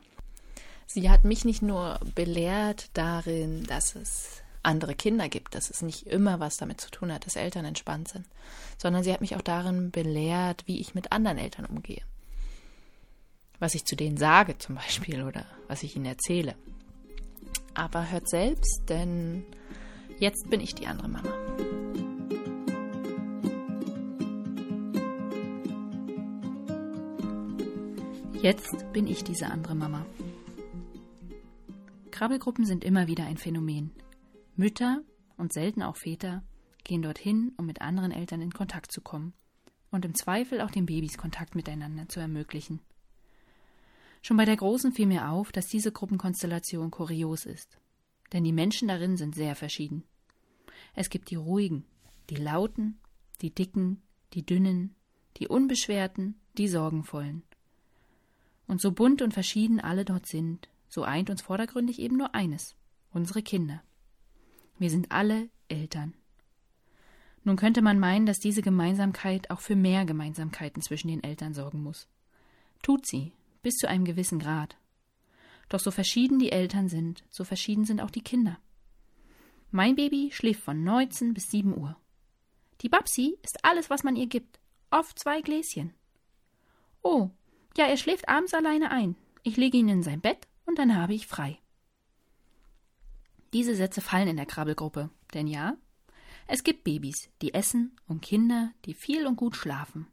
Sie 0.87 1.11
hat 1.11 1.25
mich 1.25 1.45
nicht 1.45 1.61
nur 1.61 2.01
belehrt 2.15 2.91
darin, 2.95 3.65
dass 3.65 3.95
es 3.95 4.43
andere 4.63 4.95
Kinder 4.95 5.29
gibt, 5.29 5.55
dass 5.55 5.71
es 5.71 5.83
nicht 5.83 6.07
immer 6.07 6.41
was 6.41 6.57
damit 6.57 6.81
zu 6.81 6.91
tun 6.91 7.13
hat, 7.13 7.27
dass 7.27 7.37
Eltern 7.37 7.65
entspannt 7.65 8.09
sind, 8.09 8.27
sondern 8.77 9.03
sie 9.05 9.13
hat 9.13 9.21
mich 9.21 9.37
auch 9.37 9.43
darin 9.43 9.91
belehrt, 9.91 10.65
wie 10.67 10.81
ich 10.81 10.95
mit 10.95 11.13
anderen 11.13 11.39
Eltern 11.39 11.67
umgehe. 11.67 12.03
Was 13.59 13.75
ich 13.75 13.85
zu 13.85 13.97
denen 13.97 14.17
sage 14.17 14.57
zum 14.59 14.77
Beispiel 14.77 15.23
oder 15.23 15.45
was 15.67 15.83
ich 15.83 15.97
ihnen 15.97 16.07
erzähle. 16.07 16.55
Aber 17.75 18.11
hört 18.11 18.29
selbst, 18.29 18.83
denn 18.89 19.45
jetzt 20.19 20.49
bin 20.51 20.61
ich 20.61 20.75
die 20.75 20.87
andere 20.87 21.09
Mama. 21.09 21.33
Jetzt 28.43 28.93
bin 28.93 29.09
ich 29.09 29.25
diese 29.25 29.49
andere 29.49 29.75
Mama. 29.75 30.07
Krabbelgruppen 32.13 32.65
sind 32.65 32.85
immer 32.85 33.09
wieder 33.09 33.25
ein 33.25 33.37
Phänomen. 33.37 33.91
Mütter 34.55 35.03
und 35.37 35.53
selten 35.53 35.83
auch 35.83 35.97
Väter 35.97 36.45
gehen 36.85 37.03
dorthin, 37.03 37.53
um 37.57 37.67
mit 37.67 37.81
anderen 37.81 38.13
Eltern 38.13 38.41
in 38.41 38.53
Kontakt 38.53 38.93
zu 38.93 39.01
kommen 39.01 39.35
und 39.91 40.05
im 40.05 40.15
Zweifel 40.15 40.61
auch 40.61 40.71
den 40.71 40.87
Babys 40.87 41.19
Kontakt 41.19 41.57
miteinander 41.57 42.09
zu 42.09 42.21
ermöglichen. 42.21 42.79
Schon 44.23 44.37
bei 44.37 44.45
der 44.45 44.57
Großen 44.57 44.93
fiel 44.93 45.07
mir 45.07 45.31
auf, 45.31 45.51
dass 45.51 45.67
diese 45.67 45.91
Gruppenkonstellation 45.91 46.93
kurios 46.93 47.45
ist, 47.45 47.77
denn 48.33 48.45
die 48.45 48.53
Menschen 48.53 48.87
darin 48.87 49.17
sind 49.17 49.35
sehr 49.35 49.57
verschieden. 49.57 50.05
Es 50.95 51.11
gibt 51.11 51.31
die 51.31 51.37
ruhigen, 51.37 51.87
die 52.31 52.37
lauten, 52.37 53.01
die 53.43 53.53
dicken, 53.53 54.01
die 54.33 54.47
dünnen, 54.47 54.95
die 55.39 55.49
unbeschwerten, 55.49 56.41
die 56.57 56.69
sorgenvollen. 56.69 57.43
Und 58.69 58.81
so 58.81 58.93
bunt 58.93 59.23
und 59.23 59.35
verschieden 59.35 59.81
alle 59.81 60.05
dort 60.05 60.27
sind, 60.27 60.69
so 60.89 61.03
eint 61.03 61.31
uns 61.31 61.43
vordergründig 61.43 61.99
eben 61.99 62.17
nur 62.17 62.35
eines 62.35 62.77
unsere 63.11 63.43
Kinder. 63.43 63.83
Wir 64.79 64.91
sind 64.91 65.11
alle 65.11 65.49
Eltern. 65.69 66.15
Nun 67.45 67.57
könnte 67.57 67.83
man 67.83 67.99
meinen, 67.99 68.27
dass 68.27 68.39
diese 68.39 68.63
Gemeinsamkeit 68.63 69.51
auch 69.51 69.61
für 69.61 69.77
mehr 69.77 70.05
Gemeinsamkeiten 70.05 70.83
zwischen 70.83 71.09
den 71.09 71.25
Eltern 71.25 71.55
sorgen 71.55 71.83
muss. 71.83 72.09
Tut 72.83 73.07
sie, 73.07 73.33
bis 73.63 73.75
zu 73.77 73.89
einem 73.89 74.05
gewissen 74.05 74.39
Grad. 74.39 74.77
Doch 75.69 75.81
so 75.81 75.91
verschieden 75.91 76.39
die 76.39 76.53
Eltern 76.53 76.89
sind, 76.89 77.25
so 77.31 77.45
verschieden 77.45 77.85
sind 77.85 78.01
auch 78.01 78.11
die 78.11 78.23
Kinder. 78.23 78.59
Mein 79.71 79.97
Baby 79.97 80.31
schläft 80.33 80.63
von 80.63 80.83
19 80.85 81.35
bis 81.35 81.45
7 81.51 81.77
Uhr. 81.77 81.97
Die 82.81 82.89
Babsi 82.89 83.37
ist 83.43 83.65
alles, 83.65 83.91
was 83.91 84.05
man 84.05 84.17
ihr 84.17 84.27
gibt. 84.27 84.61
Oft 84.91 85.19
zwei 85.19 85.43
Gläschen. 85.43 85.93
Oh, 87.03 87.31
ja, 87.77 87.87
er 87.87 87.97
schläft 87.97 88.29
abends 88.29 88.55
alleine 88.55 88.91
ein. 88.91 89.17
Ich 89.43 89.57
lege 89.57 89.79
ihn 89.79 89.89
in 89.89 90.03
sein 90.03 90.21
Bett 90.21 90.49
und 90.67 90.79
dann 90.79 90.97
habe 90.97 91.15
ich 91.15 91.27
frei. 91.27 91.59
Diese 93.53 93.75
Sätze 93.75 94.01
fallen 94.01 94.29
in 94.29 94.37
der 94.37 94.47
Krabbelgruppe, 94.47 95.11
denn 95.33 95.47
ja, 95.47 95.77
es 96.47 96.65
gibt 96.65 96.85
Babys, 96.85 97.29
die 97.43 97.55
essen 97.55 97.97
und 98.07 98.23
Kinder, 98.23 98.73
die 98.85 98.95
viel 98.95 99.27
und 99.27 99.37
gut 99.37 99.57
schlafen. 99.57 100.07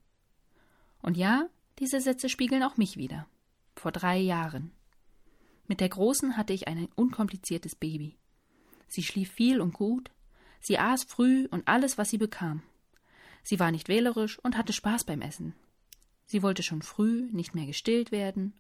Und 1.02 1.18
ja, 1.18 1.50
diese 1.80 2.02
Sätze 2.02 2.30
spiegeln 2.30 2.64
auch 2.64 2.78
mich 2.78 2.98
wieder. 2.98 3.28
Vor 3.76 3.92
drei 3.92 4.18
Jahren. 4.18 4.72
Mit 5.68 5.80
der 5.80 5.90
Großen 5.90 6.38
hatte 6.38 6.54
ich 6.54 6.68
ein 6.68 6.88
unkompliziertes 6.96 7.76
Baby. 7.76 8.18
Sie 8.88 9.04
schlief 9.04 9.32
viel 9.32 9.62
und 9.62 9.74
gut, 9.74 10.12
sie 10.62 10.78
aß 10.78 11.04
früh 11.06 11.48
und 11.52 11.68
alles, 11.68 11.98
was 11.98 12.10
sie 12.10 12.18
bekam. 12.18 12.64
Sie 13.44 13.60
war 13.60 13.72
nicht 13.72 13.88
wählerisch 13.88 14.40
und 14.40 14.58
hatte 14.58 14.74
Spaß 14.74 15.04
beim 15.04 15.22
Essen. 15.22 15.56
Sie 16.26 16.42
wollte 16.44 16.64
schon 16.64 16.82
früh 16.82 17.30
nicht 17.32 17.56
mehr 17.56 17.66
gestillt 17.66 18.12
werden, 18.12 18.54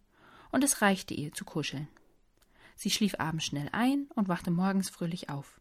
und 0.52 0.64
es 0.64 0.82
reichte 0.82 1.14
ihr 1.14 1.34
zu 1.34 1.44
kuscheln. 1.46 1.88
Sie 2.76 2.90
schlief 2.90 3.16
abends 3.20 3.46
schnell 3.46 3.70
ein 3.72 4.08
und 4.16 4.28
wachte 4.28 4.52
morgens 4.52 4.90
fröhlich 4.90 5.30
auf. 5.30 5.60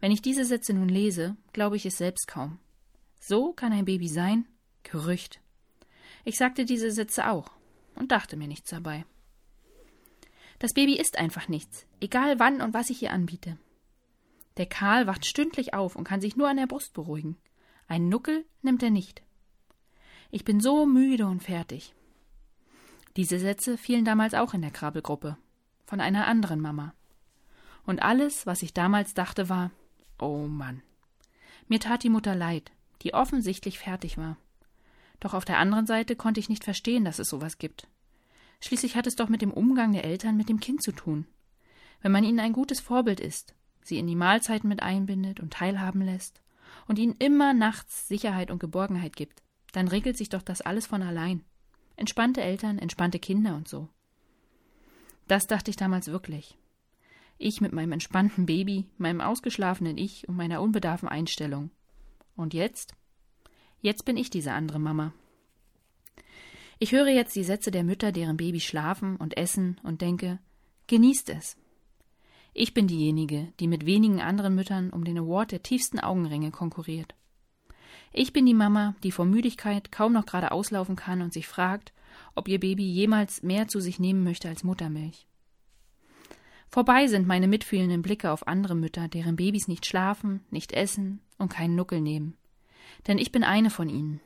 Wenn 0.00 0.12
ich 0.12 0.22
diese 0.22 0.44
Sätze 0.44 0.72
nun 0.72 0.88
lese, 0.88 1.36
glaube 1.52 1.76
ich 1.76 1.86
es 1.86 1.98
selbst 1.98 2.26
kaum. 2.26 2.58
So 3.20 3.52
kann 3.52 3.72
ein 3.72 3.84
Baby 3.84 4.08
sein? 4.08 4.46
Gerücht. 4.82 5.40
Ich 6.24 6.36
sagte 6.36 6.64
diese 6.64 6.90
Sätze 6.90 7.30
auch 7.30 7.50
und 7.94 8.12
dachte 8.12 8.36
mir 8.36 8.48
nichts 8.48 8.70
dabei. 8.70 9.04
Das 10.58 10.72
Baby 10.72 10.98
ist 10.98 11.18
einfach 11.18 11.48
nichts, 11.48 11.86
egal 12.00 12.38
wann 12.40 12.60
und 12.60 12.74
was 12.74 12.90
ich 12.90 13.02
ihr 13.02 13.12
anbiete. 13.12 13.58
Der 14.56 14.66
Karl 14.66 15.06
wacht 15.06 15.24
stündlich 15.24 15.72
auf 15.74 15.94
und 15.94 16.04
kann 16.04 16.20
sich 16.20 16.36
nur 16.36 16.48
an 16.48 16.56
der 16.56 16.66
Brust 16.66 16.92
beruhigen. 16.94 17.36
Einen 17.86 18.08
Nuckel 18.08 18.44
nimmt 18.62 18.82
er 18.82 18.90
nicht. 18.90 19.22
Ich 20.30 20.44
bin 20.44 20.60
so 20.60 20.84
müde 20.84 21.26
und 21.26 21.42
fertig. 21.42 21.94
Diese 23.16 23.38
Sätze 23.38 23.78
fielen 23.78 24.04
damals 24.04 24.34
auch 24.34 24.52
in 24.52 24.60
der 24.60 24.70
Krabbelgruppe 24.70 25.38
von 25.86 26.00
einer 26.00 26.26
anderen 26.26 26.60
Mama. 26.60 26.92
Und 27.86 28.02
alles, 28.02 28.46
was 28.46 28.62
ich 28.62 28.74
damals 28.74 29.14
dachte, 29.14 29.48
war 29.48 29.70
Oh 30.18 30.46
Mann. 30.46 30.82
Mir 31.66 31.80
tat 31.80 32.02
die 32.02 32.10
Mutter 32.10 32.34
leid, 32.34 32.72
die 33.02 33.14
offensichtlich 33.14 33.78
fertig 33.78 34.18
war. 34.18 34.36
Doch 35.18 35.32
auf 35.32 35.46
der 35.46 35.58
anderen 35.58 35.86
Seite 35.86 36.14
konnte 36.14 36.40
ich 36.40 36.50
nicht 36.50 36.64
verstehen, 36.64 37.06
dass 37.06 37.18
es 37.18 37.30
sowas 37.30 37.56
gibt. 37.56 37.88
Schließlich 38.60 38.96
hat 38.96 39.06
es 39.06 39.16
doch 39.16 39.30
mit 39.30 39.40
dem 39.40 39.52
Umgang 39.52 39.92
der 39.92 40.04
Eltern 40.04 40.36
mit 40.36 40.50
dem 40.50 40.60
Kind 40.60 40.82
zu 40.82 40.92
tun. 40.92 41.26
Wenn 42.02 42.12
man 42.12 42.24
ihnen 42.24 42.40
ein 42.40 42.52
gutes 42.52 42.80
Vorbild 42.80 43.18
ist, 43.18 43.54
sie 43.82 43.98
in 43.98 44.06
die 44.06 44.16
Mahlzeiten 44.16 44.68
mit 44.68 44.82
einbindet 44.82 45.40
und 45.40 45.54
teilhaben 45.54 46.02
lässt 46.02 46.42
und 46.86 46.98
ihnen 46.98 47.16
immer 47.18 47.54
nachts 47.54 48.08
Sicherheit 48.08 48.50
und 48.50 48.58
Geborgenheit 48.58 49.16
gibt, 49.16 49.42
dann 49.72 49.88
regelt 49.88 50.16
sich 50.16 50.28
doch 50.28 50.42
das 50.42 50.60
alles 50.60 50.86
von 50.86 51.02
allein. 51.02 51.44
Entspannte 51.96 52.40
Eltern, 52.40 52.78
entspannte 52.78 53.18
Kinder 53.18 53.56
und 53.56 53.68
so. 53.68 53.88
Das 55.26 55.46
dachte 55.46 55.70
ich 55.70 55.76
damals 55.76 56.08
wirklich. 56.08 56.56
Ich 57.36 57.60
mit 57.60 57.72
meinem 57.72 57.92
entspannten 57.92 58.46
Baby, 58.46 58.86
meinem 58.96 59.20
ausgeschlafenen 59.20 59.98
Ich 59.98 60.28
und 60.28 60.36
meiner 60.36 60.60
unbedarfen 60.60 61.08
Einstellung. 61.08 61.70
Und 62.34 62.54
jetzt? 62.54 62.94
Jetzt 63.80 64.04
bin 64.04 64.16
ich 64.16 64.30
diese 64.30 64.52
andere 64.52 64.80
Mama. 64.80 65.12
Ich 66.80 66.92
höre 66.92 67.08
jetzt 67.08 67.34
die 67.36 67.44
Sätze 67.44 67.70
der 67.70 67.84
Mütter, 67.84 68.12
deren 68.12 68.36
Babys 68.36 68.64
schlafen 68.64 69.16
und 69.16 69.36
essen 69.36 69.80
und 69.82 70.00
denke, 70.00 70.38
genießt 70.86 71.30
es. 71.30 71.56
Ich 72.54 72.74
bin 72.74 72.88
diejenige, 72.88 73.52
die 73.60 73.68
mit 73.68 73.86
wenigen 73.86 74.20
anderen 74.20 74.54
Müttern 74.54 74.90
um 74.90 75.04
den 75.04 75.18
Award 75.18 75.52
der 75.52 75.62
tiefsten 75.62 76.00
Augenringe 76.00 76.50
konkurriert. 76.50 77.14
Ich 78.12 78.32
bin 78.32 78.46
die 78.46 78.54
Mama, 78.54 78.94
die 79.02 79.12
vor 79.12 79.24
Müdigkeit 79.24 79.92
kaum 79.92 80.12
noch 80.12 80.26
gerade 80.26 80.52
auslaufen 80.52 80.96
kann 80.96 81.22
und 81.22 81.32
sich 81.32 81.46
fragt, 81.46 81.92
ob 82.34 82.48
ihr 82.48 82.60
Baby 82.60 82.84
jemals 82.84 83.42
mehr 83.42 83.68
zu 83.68 83.80
sich 83.80 83.98
nehmen 83.98 84.24
möchte 84.24 84.48
als 84.48 84.64
Muttermilch. 84.64 85.26
Vorbei 86.70 87.06
sind 87.06 87.26
meine 87.26 87.48
mitfühlenden 87.48 88.02
Blicke 88.02 88.30
auf 88.30 88.46
andere 88.46 88.74
Mütter, 88.74 89.08
deren 89.08 89.36
Babys 89.36 89.68
nicht 89.68 89.86
schlafen, 89.86 90.40
nicht 90.50 90.72
essen 90.72 91.20
und 91.38 91.50
keinen 91.50 91.76
Nuckel 91.76 92.00
nehmen. 92.00 92.36
Denn 93.06 93.18
ich 93.18 93.32
bin 93.32 93.44
eine 93.44 93.70
von 93.70 93.88
ihnen. 93.88 94.20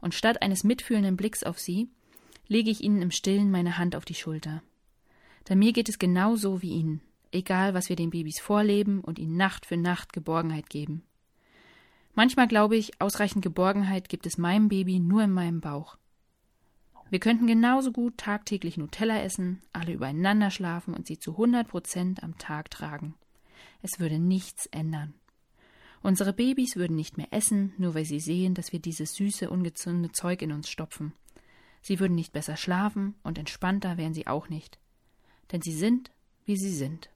Und 0.00 0.14
statt 0.14 0.42
eines 0.42 0.64
mitfühlenden 0.64 1.16
Blicks 1.16 1.44
auf 1.44 1.58
sie, 1.58 1.88
lege 2.48 2.70
ich 2.70 2.82
ihnen 2.82 3.02
im 3.02 3.10
Stillen 3.10 3.50
meine 3.50 3.78
Hand 3.78 3.96
auf 3.96 4.04
die 4.04 4.14
Schulter. 4.14 4.62
Denn 5.48 5.58
mir 5.58 5.72
geht 5.72 5.88
es 5.88 5.98
genau 5.98 6.36
so 6.36 6.62
wie 6.62 6.72
ihnen, 6.72 7.00
egal 7.32 7.74
was 7.74 7.88
wir 7.88 7.96
den 7.96 8.10
Babys 8.10 8.40
vorleben 8.40 9.00
und 9.00 9.18
ihnen 9.18 9.36
Nacht 9.36 9.66
für 9.66 9.76
Nacht 9.76 10.12
Geborgenheit 10.12 10.70
geben. 10.70 11.02
Manchmal 12.14 12.46
glaube 12.46 12.76
ich, 12.76 13.00
ausreichend 13.00 13.42
Geborgenheit 13.42 14.08
gibt 14.08 14.26
es 14.26 14.36
meinem 14.36 14.68
Baby 14.68 15.00
nur 15.00 15.22
in 15.22 15.30
meinem 15.30 15.60
Bauch. 15.60 15.96
Wir 17.08 17.20
könnten 17.20 17.46
genauso 17.46 17.92
gut 17.92 18.16
tagtäglich 18.16 18.76
Nutella 18.76 19.22
essen, 19.22 19.60
alle 19.72 19.92
übereinander 19.92 20.50
schlafen 20.50 20.94
und 20.94 21.06
sie 21.06 21.18
zu 21.18 21.32
100 21.32 21.68
Prozent 21.68 22.22
am 22.22 22.38
Tag 22.38 22.70
tragen. 22.70 23.14
Es 23.82 23.98
würde 23.98 24.18
nichts 24.18 24.66
ändern. 24.66 25.14
Unsere 26.02 26.32
Babys 26.32 26.76
würden 26.76 26.96
nicht 26.96 27.16
mehr 27.16 27.28
essen, 27.30 27.74
nur 27.78 27.94
weil 27.94 28.04
sie 28.04 28.20
sehen, 28.20 28.54
dass 28.54 28.72
wir 28.72 28.80
dieses 28.80 29.14
süße, 29.14 29.48
ungesunde 29.48 30.10
Zeug 30.12 30.42
in 30.42 30.52
uns 30.52 30.68
stopfen. 30.68 31.12
Sie 31.80 32.00
würden 32.00 32.14
nicht 32.14 32.32
besser 32.32 32.56
schlafen 32.56 33.14
und 33.22 33.38
entspannter 33.38 33.98
wären 33.98 34.14
sie 34.14 34.26
auch 34.26 34.48
nicht. 34.48 34.78
Denn 35.50 35.62
sie 35.62 35.72
sind, 35.72 36.10
wie 36.44 36.56
sie 36.56 36.74
sind. 36.74 37.10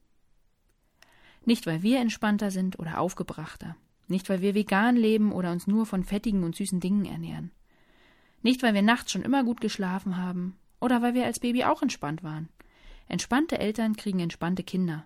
Nicht, 1.43 1.65
weil 1.65 1.81
wir 1.81 1.99
entspannter 1.99 2.51
sind 2.51 2.77
oder 2.79 2.99
aufgebrachter. 2.99 3.75
Nicht, 4.07 4.29
weil 4.29 4.41
wir 4.41 4.55
vegan 4.55 4.95
leben 4.95 5.31
oder 5.31 5.51
uns 5.51 5.67
nur 5.67 5.85
von 5.85 6.03
fettigen 6.03 6.43
und 6.43 6.55
süßen 6.55 6.79
Dingen 6.79 7.05
ernähren. 7.05 7.51
Nicht, 8.41 8.63
weil 8.63 8.73
wir 8.73 8.81
nachts 8.81 9.11
schon 9.11 9.23
immer 9.23 9.43
gut 9.43 9.61
geschlafen 9.61 10.17
haben 10.17 10.57
oder 10.79 11.01
weil 11.01 11.13
wir 11.13 11.25
als 11.25 11.39
Baby 11.39 11.65
auch 11.65 11.81
entspannt 11.81 12.23
waren. 12.23 12.49
Entspannte 13.07 13.59
Eltern 13.59 13.95
kriegen 13.95 14.19
entspannte 14.19 14.63
Kinder. 14.63 15.05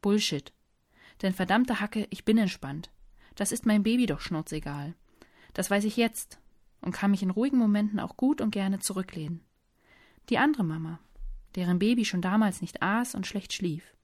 Bullshit. 0.00 0.52
Denn 1.22 1.32
verdammte 1.32 1.80
Hacke, 1.80 2.06
ich 2.10 2.24
bin 2.24 2.38
entspannt. 2.38 2.90
Das 3.34 3.52
ist 3.52 3.66
mein 3.66 3.82
Baby 3.82 4.06
doch 4.06 4.20
schnurzegal. 4.20 4.94
Das 5.54 5.70
weiß 5.70 5.84
ich 5.84 5.96
jetzt 5.96 6.38
und 6.80 6.92
kann 6.92 7.10
mich 7.10 7.22
in 7.22 7.30
ruhigen 7.30 7.58
Momenten 7.58 8.00
auch 8.00 8.16
gut 8.16 8.40
und 8.40 8.50
gerne 8.50 8.80
zurücklehnen. 8.80 9.40
Die 10.28 10.38
andere 10.38 10.64
Mama, 10.64 10.98
deren 11.54 11.78
Baby 11.78 12.04
schon 12.04 12.22
damals 12.22 12.60
nicht 12.60 12.82
aß 12.82 13.14
und 13.14 13.26
schlecht 13.26 13.52
schlief, 13.52 13.94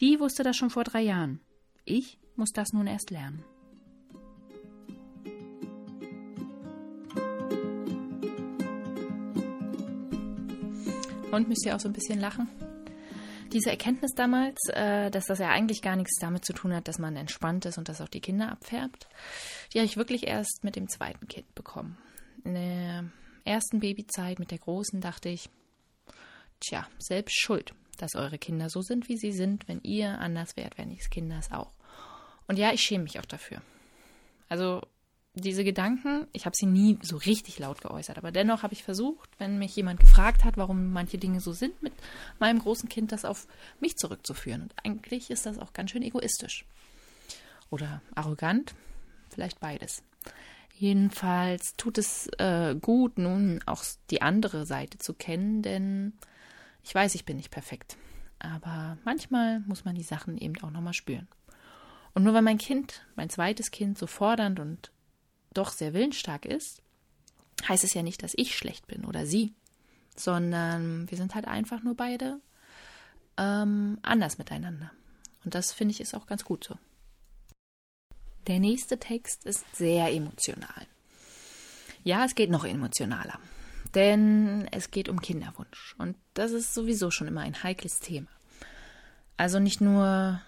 die 0.00 0.18
wusste 0.18 0.42
das 0.42 0.56
schon 0.56 0.70
vor 0.70 0.84
drei 0.84 1.02
Jahren. 1.02 1.40
Ich 1.84 2.18
muss 2.36 2.52
das 2.52 2.72
nun 2.72 2.86
erst 2.86 3.10
lernen. 3.10 3.44
Und 11.30 11.48
müsst 11.48 11.64
ihr 11.64 11.76
auch 11.76 11.80
so 11.80 11.88
ein 11.88 11.92
bisschen 11.92 12.18
lachen? 12.18 12.48
Diese 13.52 13.70
Erkenntnis 13.70 14.12
damals, 14.14 14.58
äh, 14.68 15.10
dass 15.10 15.26
das 15.26 15.38
ja 15.38 15.48
eigentlich 15.48 15.82
gar 15.82 15.96
nichts 15.96 16.16
damit 16.20 16.44
zu 16.44 16.52
tun 16.52 16.74
hat, 16.74 16.88
dass 16.88 16.98
man 16.98 17.16
entspannt 17.16 17.64
ist 17.66 17.78
und 17.78 17.88
dass 17.88 18.00
auch 18.00 18.08
die 18.08 18.20
Kinder 18.20 18.50
abfärbt, 18.50 19.08
die 19.72 19.78
habe 19.78 19.86
ich 19.86 19.96
wirklich 19.96 20.26
erst 20.26 20.62
mit 20.62 20.76
dem 20.76 20.88
zweiten 20.88 21.26
Kind 21.28 21.54
bekommen. 21.54 21.98
In 22.44 22.54
der 22.54 23.04
ersten 23.44 23.80
Babyzeit 23.80 24.38
mit 24.38 24.50
der 24.50 24.58
großen 24.58 25.00
dachte 25.00 25.28
ich, 25.28 25.50
tja, 26.60 26.86
selbst 26.98 27.40
schuld, 27.40 27.74
dass 27.98 28.14
eure 28.14 28.38
Kinder 28.38 28.68
so 28.68 28.82
sind, 28.82 29.08
wie 29.08 29.16
sie 29.16 29.32
sind. 29.32 29.68
Wenn 29.68 29.80
ihr 29.82 30.18
anders 30.18 30.56
wärt, 30.56 30.78
die 30.78 30.96
Kinder 31.10 31.38
es 31.38 31.50
auch. 31.52 31.72
Und 32.46 32.58
ja, 32.58 32.72
ich 32.72 32.80
schäme 32.80 33.04
mich 33.04 33.18
auch 33.18 33.26
dafür. 33.26 33.62
Also 34.48 34.82
diese 35.40 35.64
Gedanken, 35.64 36.26
ich 36.32 36.46
habe 36.46 36.56
sie 36.56 36.66
nie 36.66 36.98
so 37.02 37.16
richtig 37.16 37.58
laut 37.58 37.80
geäußert, 37.80 38.18
aber 38.18 38.30
dennoch 38.30 38.62
habe 38.62 38.74
ich 38.74 38.84
versucht, 38.84 39.30
wenn 39.38 39.58
mich 39.58 39.74
jemand 39.74 40.00
gefragt 40.00 40.44
hat, 40.44 40.56
warum 40.56 40.92
manche 40.92 41.18
Dinge 41.18 41.40
so 41.40 41.52
sind 41.52 41.82
mit 41.82 41.92
meinem 42.38 42.58
großen 42.58 42.88
Kind, 42.88 43.12
das 43.12 43.24
auf 43.24 43.46
mich 43.80 43.96
zurückzuführen. 43.96 44.62
Und 44.62 44.74
eigentlich 44.84 45.30
ist 45.30 45.46
das 45.46 45.58
auch 45.58 45.72
ganz 45.72 45.90
schön 45.90 46.02
egoistisch. 46.02 46.64
Oder 47.70 48.02
arrogant, 48.14 48.74
vielleicht 49.30 49.60
beides. 49.60 50.02
Jedenfalls 50.76 51.76
tut 51.76 51.98
es 51.98 52.28
äh, 52.38 52.74
gut, 52.80 53.18
nun 53.18 53.60
auch 53.66 53.84
die 54.10 54.22
andere 54.22 54.64
Seite 54.64 54.98
zu 54.98 55.12
kennen, 55.12 55.62
denn 55.62 56.14
ich 56.82 56.94
weiß, 56.94 57.14
ich 57.14 57.24
bin 57.24 57.36
nicht 57.36 57.50
perfekt. 57.50 57.96
Aber 58.38 58.96
manchmal 59.04 59.60
muss 59.60 59.84
man 59.84 59.94
die 59.94 60.02
Sachen 60.02 60.38
eben 60.38 60.54
auch 60.62 60.70
nochmal 60.70 60.94
spüren. 60.94 61.28
Und 62.14 62.24
nur 62.24 62.34
weil 62.34 62.42
mein 62.42 62.58
Kind, 62.58 63.04
mein 63.14 63.30
zweites 63.30 63.70
Kind, 63.70 63.98
so 63.98 64.06
fordernd 64.06 64.58
und 64.58 64.90
doch 65.52 65.70
sehr 65.70 65.94
willensstark 65.94 66.44
ist, 66.44 66.82
heißt 67.68 67.84
es 67.84 67.94
ja 67.94 68.02
nicht, 68.02 68.22
dass 68.22 68.34
ich 68.36 68.56
schlecht 68.56 68.86
bin 68.86 69.04
oder 69.04 69.26
sie, 69.26 69.54
sondern 70.16 71.10
wir 71.10 71.18
sind 71.18 71.34
halt 71.34 71.46
einfach 71.46 71.82
nur 71.82 71.96
beide 71.96 72.40
ähm, 73.36 73.98
anders 74.02 74.38
miteinander. 74.38 74.92
Und 75.44 75.54
das 75.54 75.72
finde 75.72 75.92
ich 75.92 76.00
ist 76.00 76.14
auch 76.14 76.26
ganz 76.26 76.44
gut 76.44 76.64
so. 76.64 76.76
Der 78.46 78.58
nächste 78.58 78.98
Text 78.98 79.44
ist 79.46 79.64
sehr 79.74 80.12
emotional. 80.12 80.86
Ja, 82.04 82.24
es 82.24 82.34
geht 82.34 82.50
noch 82.50 82.64
emotionaler. 82.64 83.38
Denn 83.94 84.68
es 84.70 84.90
geht 84.90 85.08
um 85.08 85.20
Kinderwunsch. 85.20 85.94
Und 85.98 86.16
das 86.34 86.52
ist 86.52 86.74
sowieso 86.74 87.10
schon 87.10 87.28
immer 87.28 87.40
ein 87.40 87.62
heikles 87.62 87.98
Thema. 87.98 88.28
Also 89.36 89.58
nicht 89.58 89.80
nur 89.80 90.40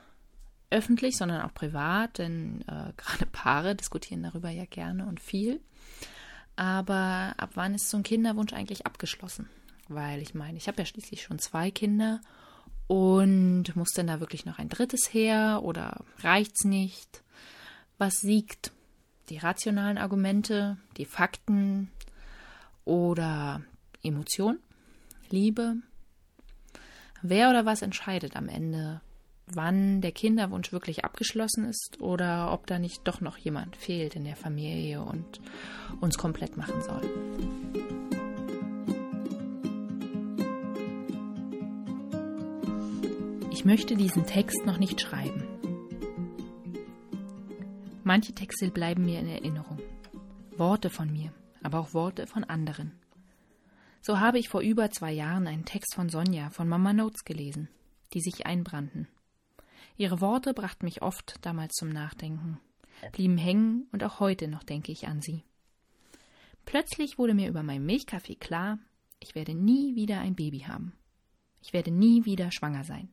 öffentlich, 0.73 1.17
sondern 1.17 1.43
auch 1.43 1.55
privat, 1.55 2.19
denn 2.19 2.63
äh, 2.63 2.93
gerade 2.97 3.27
Paare 3.31 3.75
diskutieren 3.75 4.23
darüber 4.23 4.51
ja 4.51 4.65
gerne 4.65 5.07
und 5.07 5.21
viel. 5.21 5.61
Aber 6.57 7.35
ab 7.37 7.51
wann 7.55 7.75
ist 7.75 7.89
so 7.89 7.97
ein 7.97 8.03
Kinderwunsch 8.03 8.53
eigentlich 8.53 8.87
abgeschlossen? 8.87 9.49
Weil 9.89 10.21
ich 10.21 10.35
meine, 10.35 10.59
ich 10.59 10.69
habe 10.69 10.79
ja 10.79 10.87
schließlich 10.87 11.23
schon 11.23 11.39
zwei 11.39 11.71
Kinder 11.71 12.21
und 12.87 13.75
muss 13.75 13.93
denn 13.93 14.07
da 14.07 14.21
wirklich 14.21 14.45
noch 14.45 14.59
ein 14.59 14.69
drittes 14.69 15.13
her 15.13 15.61
oder 15.63 16.05
reicht's 16.21 16.65
nicht? 16.65 17.23
Was 17.99 18.15
siegt? 18.21 18.73
Die 19.29 19.39
rationalen 19.39 19.99
Argumente, 19.99 20.77
die 20.97 21.05
Fakten 21.05 21.91
oder 22.85 23.63
Emotion, 24.03 24.59
Liebe? 25.31 25.77
Wer 27.23 27.51
oder 27.51 27.65
was 27.65 27.83
entscheidet 27.83 28.37
am 28.37 28.49
Ende, 28.49 29.01
wann 29.55 30.01
der 30.01 30.13
Kinderwunsch 30.13 30.73
wirklich 30.73 31.05
abgeschlossen 31.05 31.65
ist 31.65 32.01
oder 32.01 32.53
ob 32.53 32.67
da 32.67 32.79
nicht 32.79 33.01
doch 33.05 33.21
noch 33.21 33.37
jemand 33.37 33.77
fehlt 33.77 34.17
in 34.17 34.25
der 34.25 34.37
Familie 34.37 35.03
und 35.03 35.41
uns 36.01 36.19
komplett 36.19 36.57
machen 36.57 36.81
soll. 36.83 37.03
Ich 43.51 43.65
möchte 43.65 43.95
diesen 43.95 44.27
Text 44.27 44.67
noch 44.67 44.79
nicht 44.79 45.01
schreiben. 45.01 45.45
Manche 48.03 48.33
Texte 48.33 48.71
bleiben 48.71 49.05
mir 49.05 49.21
in 49.21 49.29
Erinnerung. 49.29 49.79
Worte 50.57 50.91
von 50.91 51.13
mir, 51.13 51.33
aber 51.63 51.79
auch 51.79 51.95
Worte 51.95 52.27
von 52.27 52.43
anderen. 52.43 52.93
So 54.01 54.19
habe 54.19 54.41
ich 54.41 54.49
vor 54.49 54.63
über 54.63 54.91
zwei 54.91 55.13
Jahren 55.13 55.47
einen 55.47 55.65
Text 55.65 55.95
von 55.95 56.09
Sonja 56.09 56.51
von 56.51 56.69
Mama 56.69 56.93
Notes 56.93 57.25
gelesen, 57.25 57.69
die 58.13 58.21
sich 58.21 58.47
einbrannten. 58.47 59.07
Ihre 59.97 60.21
Worte 60.21 60.55
brachten 60.55 60.85
mich 60.85 61.03
oft 61.03 61.37
damals 61.43 61.75
zum 61.75 61.89
Nachdenken, 61.89 62.59
blieben 63.13 63.39
hängen 63.39 63.87
und 63.93 64.03
auch 64.05 64.21
heute 64.21 64.49
noch 64.49 64.63
denke 64.63 64.93
ich 64.93 65.07
an 65.07 65.21
sie. 65.21 65.45
Plötzlich 66.65 67.19
wurde 67.19 67.35
mir 67.35 67.49
über 67.49 67.63
meinen 67.63 67.87
Milchkaffee 67.87 68.37
klar, 68.37 68.79
ich 69.21 69.35
werde 69.35 69.55
nie 69.55 69.95
wieder 69.95 70.21
ein 70.21 70.35
Baby 70.35 70.61
haben. 70.61 70.93
Ich 71.61 71.73
werde 71.73 71.91
nie 71.91 72.25
wieder 72.25 72.51
schwanger 72.51 72.85
sein. 72.85 73.13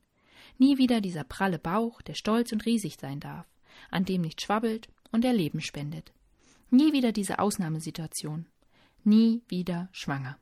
Nie 0.58 0.78
wieder 0.78 1.02
dieser 1.02 1.24
pralle 1.24 1.60
Bauch, 1.60 2.02
der 2.02 2.16
stolz 2.16 2.52
und 2.52 2.66
riesig 2.66 2.98
sein 3.00 3.20
darf, 3.20 3.48
an 3.92 4.06
dem 4.06 4.22
nicht 4.22 4.42
schwabbelt 4.42 4.90
und 5.12 5.24
der 5.24 5.34
Leben 5.34 5.62
spendet. 5.62 6.12
Nie 6.72 6.94
wieder 6.94 7.12
diese 7.12 7.40
Ausnahmesituation. 7.40 8.48
Nie 9.04 9.42
wieder 9.48 9.90
schwanger. 9.92 10.38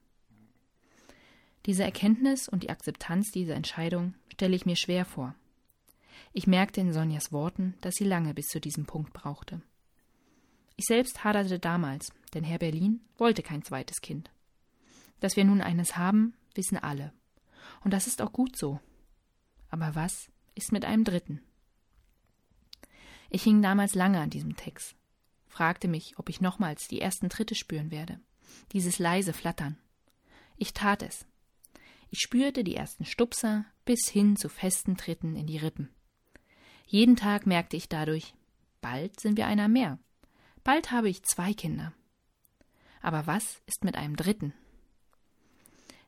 Diese 1.65 1.83
Erkenntnis 1.83 2.47
und 2.47 2.63
die 2.63 2.69
Akzeptanz 2.69 3.31
dieser 3.31 3.55
Entscheidung 3.55 4.13
stelle 4.31 4.55
ich 4.55 4.65
mir 4.65 4.77
schwer 4.77 5.05
vor. 5.05 5.35
Ich 6.33 6.47
merkte 6.47 6.81
in 6.81 6.93
Sonjas 6.93 7.31
Worten, 7.31 7.75
dass 7.81 7.95
sie 7.95 8.05
lange 8.05 8.33
bis 8.33 8.47
zu 8.47 8.59
diesem 8.59 8.85
Punkt 8.85 9.13
brauchte. 9.13 9.61
Ich 10.75 10.85
selbst 10.85 11.23
haderte 11.23 11.59
damals, 11.59 12.11
denn 12.33 12.43
Herr 12.43 12.59
Berlin 12.59 13.01
wollte 13.17 13.41
kein 13.41 13.63
zweites 13.63 14.01
Kind. 14.01 14.29
Dass 15.19 15.35
wir 15.35 15.43
nun 15.43 15.61
eines 15.61 15.97
haben, 15.97 16.35
wissen 16.53 16.77
alle. 16.77 17.11
Und 17.83 17.91
das 17.91 18.07
ist 18.07 18.21
auch 18.21 18.31
gut 18.31 18.57
so. 18.57 18.79
Aber 19.69 19.95
was 19.95 20.29
ist 20.55 20.71
mit 20.71 20.85
einem 20.85 21.03
dritten? 21.03 21.41
Ich 23.29 23.43
hing 23.43 23.61
damals 23.61 23.95
lange 23.95 24.19
an 24.19 24.29
diesem 24.29 24.55
Text, 24.55 24.95
fragte 25.47 25.87
mich, 25.87 26.17
ob 26.17 26.29
ich 26.29 26.39
nochmals 26.39 26.87
die 26.87 27.01
ersten 27.01 27.29
Tritte 27.29 27.55
spüren 27.55 27.91
werde, 27.91 28.19
dieses 28.71 28.99
leise 28.99 29.33
Flattern. 29.33 29.77
Ich 30.55 30.73
tat 30.73 31.01
es. 31.03 31.25
Ich 32.09 32.19
spürte 32.19 32.63
die 32.63 32.75
ersten 32.75 33.03
Stupser 33.03 33.65
bis 33.83 34.07
hin 34.07 34.37
zu 34.37 34.47
festen 34.47 34.95
Tritten 34.95 35.35
in 35.35 35.47
die 35.47 35.57
Rippen. 35.57 35.89
Jeden 36.89 37.17
Tag 37.17 37.45
merkte 37.45 37.75
ich 37.75 37.89
dadurch, 37.89 38.33
bald 38.79 39.19
sind 39.19 39.37
wir 39.37 39.45
einer 39.45 39.67
mehr. 39.67 39.99
Bald 40.63 40.89
habe 40.91 41.09
ich 41.09 41.21
zwei 41.23 41.53
Kinder. 41.53 41.91
Aber 43.01 43.27
was 43.27 43.61
ist 43.65 43.83
mit 43.83 43.95
einem 43.95 44.15
dritten? 44.15 44.53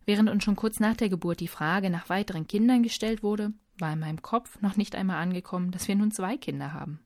Während 0.06 0.30
uns 0.30 0.46
schon 0.46 0.56
kurz 0.56 0.80
nach 0.80 0.96
der 0.96 1.10
Geburt 1.10 1.42
die 1.42 1.50
Frage 1.50 1.90
nach 1.90 2.08
weiteren 2.08 2.48
Kindern 2.48 2.82
gestellt 2.82 3.24
wurde, 3.24 3.52
war 3.78 3.92
in 3.92 4.00
meinem 4.00 4.22
Kopf 4.22 4.62
noch 4.62 4.78
nicht 4.78 4.96
einmal 4.96 5.22
angekommen, 5.22 5.72
dass 5.72 5.90
wir 5.90 5.96
nun 5.96 6.12
zwei 6.12 6.38
Kinder 6.38 6.72
haben. 6.72 7.02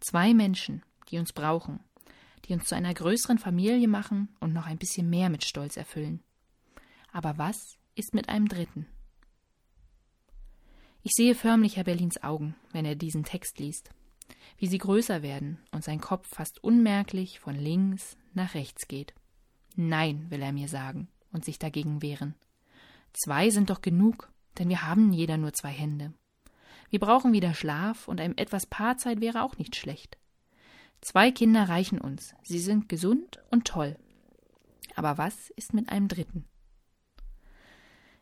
Zwei 0.00 0.34
Menschen, 0.34 0.82
die 1.08 1.18
uns 1.18 1.32
brauchen, 1.32 1.78
die 2.46 2.52
uns 2.52 2.64
zu 2.64 2.74
einer 2.74 2.92
größeren 2.92 3.38
Familie 3.38 3.86
machen 3.86 4.28
und 4.40 4.52
noch 4.52 4.66
ein 4.66 4.78
bisschen 4.78 5.08
mehr 5.08 5.30
mit 5.30 5.44
Stolz 5.44 5.76
erfüllen. 5.76 6.20
Aber 7.12 7.38
was 7.38 7.78
ist 7.94 8.12
mit 8.12 8.28
einem 8.28 8.48
dritten? 8.48 8.86
Ich 11.04 11.12
sehe 11.16 11.34
förmlich 11.34 11.76
Herr 11.76 11.84
Berlins 11.84 12.22
Augen, 12.22 12.54
wenn 12.70 12.84
er 12.84 12.94
diesen 12.94 13.24
Text 13.24 13.58
liest, 13.58 13.90
wie 14.56 14.68
sie 14.68 14.78
größer 14.78 15.22
werden 15.22 15.58
und 15.72 15.82
sein 15.82 16.00
Kopf 16.00 16.28
fast 16.28 16.62
unmerklich 16.62 17.40
von 17.40 17.56
links 17.56 18.16
nach 18.34 18.54
rechts 18.54 18.86
geht. 18.86 19.12
Nein, 19.74 20.30
will 20.30 20.40
er 20.40 20.52
mir 20.52 20.68
sagen 20.68 21.08
und 21.32 21.44
sich 21.44 21.58
dagegen 21.58 22.02
wehren. 22.02 22.36
Zwei 23.12 23.50
sind 23.50 23.70
doch 23.70 23.80
genug, 23.80 24.30
denn 24.58 24.68
wir 24.68 24.82
haben 24.82 25.12
jeder 25.12 25.38
nur 25.38 25.52
zwei 25.52 25.70
Hände. 25.70 26.14
Wir 26.88 27.00
brauchen 27.00 27.32
wieder 27.32 27.52
Schlaf 27.52 28.06
und 28.06 28.20
ein 28.20 28.38
etwas 28.38 28.66
Paarzeit 28.66 29.20
wäre 29.20 29.42
auch 29.42 29.58
nicht 29.58 29.74
schlecht. 29.74 30.18
Zwei 31.00 31.32
Kinder 31.32 31.68
reichen 31.68 32.00
uns, 32.00 32.32
sie 32.44 32.60
sind 32.60 32.88
gesund 32.88 33.40
und 33.50 33.66
toll. 33.66 33.98
Aber 34.94 35.18
was 35.18 35.50
ist 35.56 35.74
mit 35.74 35.88
einem 35.88 36.06
dritten? 36.06 36.44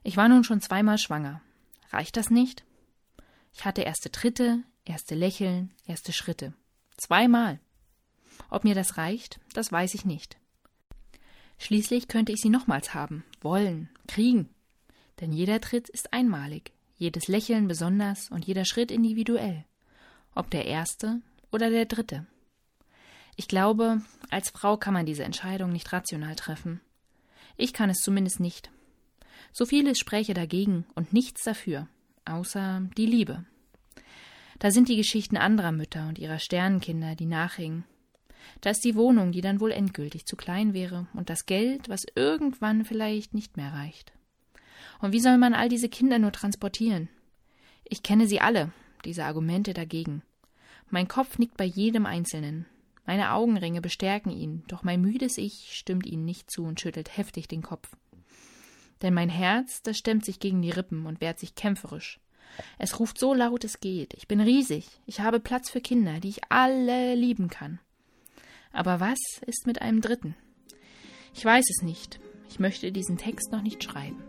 Ich 0.02 0.16
war 0.16 0.30
nun 0.30 0.44
schon 0.44 0.62
zweimal 0.62 0.96
schwanger. 0.96 1.42
Reicht 1.90 2.16
das 2.16 2.30
nicht? 2.30 2.64
Ich 3.52 3.64
hatte 3.64 3.82
erste 3.82 4.10
Tritte, 4.10 4.62
erste 4.84 5.14
Lächeln, 5.14 5.72
erste 5.86 6.12
Schritte. 6.12 6.54
Zweimal. 6.96 7.60
Ob 8.48 8.64
mir 8.64 8.74
das 8.74 8.96
reicht, 8.96 9.40
das 9.52 9.70
weiß 9.70 9.94
ich 9.94 10.04
nicht. 10.04 10.38
Schließlich 11.58 12.08
könnte 12.08 12.32
ich 12.32 12.40
sie 12.40 12.48
nochmals 12.48 12.94
haben, 12.94 13.24
wollen, 13.40 13.90
kriegen. 14.06 14.48
Denn 15.20 15.32
jeder 15.32 15.60
Tritt 15.60 15.88
ist 15.90 16.12
einmalig, 16.12 16.72
jedes 16.96 17.28
Lächeln 17.28 17.68
besonders 17.68 18.30
und 18.30 18.46
jeder 18.46 18.64
Schritt 18.64 18.90
individuell. 18.90 19.64
Ob 20.34 20.50
der 20.50 20.64
erste 20.64 21.20
oder 21.50 21.68
der 21.70 21.84
dritte. 21.84 22.26
Ich 23.36 23.48
glaube, 23.48 24.00
als 24.30 24.50
Frau 24.50 24.76
kann 24.76 24.94
man 24.94 25.06
diese 25.06 25.24
Entscheidung 25.24 25.70
nicht 25.70 25.92
rational 25.92 26.36
treffen. 26.36 26.80
Ich 27.56 27.72
kann 27.72 27.90
es 27.90 27.98
zumindest 27.98 28.40
nicht. 28.40 28.70
So 29.52 29.66
vieles 29.66 29.98
spräche 29.98 30.32
dagegen 30.32 30.86
und 30.94 31.12
nichts 31.12 31.42
dafür 31.44 31.88
außer 32.30 32.82
die 32.96 33.06
Liebe. 33.06 33.44
Da 34.58 34.70
sind 34.70 34.88
die 34.88 34.96
Geschichten 34.96 35.36
anderer 35.36 35.72
Mütter 35.72 36.08
und 36.08 36.18
ihrer 36.18 36.38
Sternenkinder, 36.38 37.14
die 37.14 37.26
nachhingen. 37.26 37.84
Da 38.60 38.70
ist 38.70 38.84
die 38.84 38.94
Wohnung, 38.94 39.32
die 39.32 39.40
dann 39.40 39.60
wohl 39.60 39.72
endgültig 39.72 40.26
zu 40.26 40.36
klein 40.36 40.74
wäre, 40.74 41.06
und 41.14 41.30
das 41.30 41.46
Geld, 41.46 41.88
was 41.88 42.06
irgendwann 42.14 42.84
vielleicht 42.84 43.34
nicht 43.34 43.56
mehr 43.56 43.72
reicht. 43.72 44.12
Und 45.00 45.12
wie 45.12 45.20
soll 45.20 45.38
man 45.38 45.54
all 45.54 45.68
diese 45.68 45.88
Kinder 45.88 46.18
nur 46.18 46.32
transportieren? 46.32 47.08
Ich 47.84 48.02
kenne 48.02 48.26
sie 48.26 48.40
alle, 48.40 48.72
diese 49.04 49.24
Argumente 49.24 49.72
dagegen. 49.72 50.22
Mein 50.90 51.08
Kopf 51.08 51.38
nickt 51.38 51.56
bei 51.56 51.64
jedem 51.64 52.04
Einzelnen. 52.04 52.66
Meine 53.06 53.32
Augenringe 53.32 53.80
bestärken 53.80 54.30
ihn, 54.30 54.62
doch 54.68 54.82
mein 54.82 55.00
müdes 55.00 55.38
Ich 55.38 55.70
stimmt 55.72 56.06
ihnen 56.06 56.24
nicht 56.24 56.50
zu 56.50 56.64
und 56.64 56.80
schüttelt 56.80 57.16
heftig 57.16 57.48
den 57.48 57.62
Kopf. 57.62 57.88
Denn 59.02 59.14
mein 59.14 59.28
Herz, 59.28 59.82
das 59.82 59.96
stemmt 59.96 60.24
sich 60.24 60.40
gegen 60.40 60.62
die 60.62 60.70
Rippen 60.70 61.06
und 61.06 61.20
wehrt 61.20 61.38
sich 61.38 61.54
kämpferisch. 61.54 62.20
Es 62.78 62.98
ruft 62.98 63.18
so 63.18 63.32
laut 63.34 63.64
es 63.64 63.80
geht. 63.80 64.14
Ich 64.14 64.28
bin 64.28 64.40
riesig. 64.40 64.86
Ich 65.06 65.20
habe 65.20 65.40
Platz 65.40 65.70
für 65.70 65.80
Kinder, 65.80 66.20
die 66.20 66.30
ich 66.30 66.40
alle 66.48 67.14
lieben 67.14 67.48
kann. 67.48 67.78
Aber 68.72 69.00
was 69.00 69.18
ist 69.46 69.66
mit 69.66 69.80
einem 69.80 70.00
dritten? 70.00 70.36
Ich 71.34 71.44
weiß 71.44 71.64
es 71.68 71.82
nicht. 71.82 72.20
Ich 72.48 72.58
möchte 72.58 72.92
diesen 72.92 73.16
Text 73.16 73.52
noch 73.52 73.62
nicht 73.62 73.82
schreiben. 73.82 74.22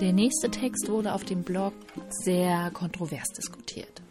Der 0.00 0.12
nächste 0.12 0.50
Text 0.50 0.88
wurde 0.88 1.14
auf 1.14 1.24
dem 1.24 1.44
Blog 1.44 1.74
sehr 2.10 2.70
kontrovers 2.72 3.28
diskutiert. 3.28 4.01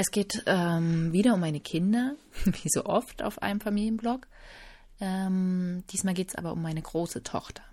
Es 0.00 0.12
geht 0.12 0.44
ähm, 0.46 1.12
wieder 1.12 1.34
um 1.34 1.40
meine 1.40 1.58
Kinder, 1.58 2.14
wie 2.44 2.68
so 2.68 2.84
oft 2.84 3.20
auf 3.20 3.42
einem 3.42 3.60
Familienblog. 3.60 4.28
Ähm, 5.00 5.82
diesmal 5.90 6.14
geht 6.14 6.28
es 6.28 6.34
aber 6.36 6.52
um 6.52 6.62
meine 6.62 6.80
große 6.80 7.24
Tochter. 7.24 7.64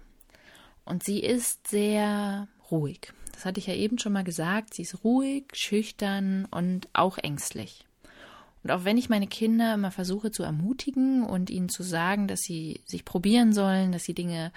Und 0.86 1.04
sie 1.04 1.20
ist 1.20 1.68
sehr 1.68 2.48
ruhig. 2.72 3.14
Das 3.32 3.46
hatte 3.46 3.60
ich 3.60 3.68
ja 3.68 3.76
eben 3.76 4.00
schon 4.00 4.12
mal 4.12 4.24
gesagt. 4.24 4.74
Sie 4.74 4.82
ist 4.82 5.04
ruhig, 5.04 5.46
schüchtern 5.54 6.46
und 6.50 6.88
auch 6.94 7.20
ängstlich. 7.20 7.86
Und 8.64 8.72
auch 8.72 8.86
wenn 8.86 8.98
ich 8.98 9.08
meine 9.08 9.28
Kinder 9.28 9.76
immer 9.76 9.92
versuche 9.92 10.32
zu 10.32 10.42
ermutigen 10.42 11.24
und 11.24 11.52
ihnen 11.52 11.70
zu 11.70 11.84
sagen, 11.84 12.28
dass 12.28 12.40
sie 12.40 12.82
sich 12.86 13.06
probieren 13.06 13.54
sollen, 13.54 13.92
dass 13.92 14.04
sie 14.04 14.16
Dinge 14.16 14.52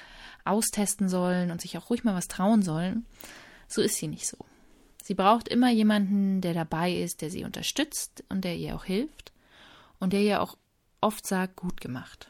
austesten 0.46 1.11
sollen 1.11 1.50
und 1.50 1.61
sich 1.61 1.76
auch 1.76 1.90
ruhig 1.90 2.02
mal 2.02 2.14
was 2.14 2.28
trauen 2.28 2.62
sollen, 2.62 3.04
so 3.66 3.83
ist 3.83 3.96
sie 3.96 4.09
nicht 4.09 4.26
so. 4.26 4.38
Sie 5.09 5.14
braucht 5.14 5.49
immer 5.49 5.71
jemanden, 5.71 6.42
der 6.42 6.53
dabei 6.53 6.92
ist, 6.92 7.23
der 7.23 7.31
sie 7.31 7.44
unterstützt 7.44 8.25
und 8.29 8.44
der 8.44 8.57
ihr 8.57 8.77
auch 8.77 8.85
hilft 8.85 9.33
und 10.01 10.12
der 10.12 10.21
ihr 10.21 10.42
auch 10.42 10.59
oft 11.01 11.27
sagt, 11.27 11.57
gut 11.57 11.81
gemacht. 11.81 12.29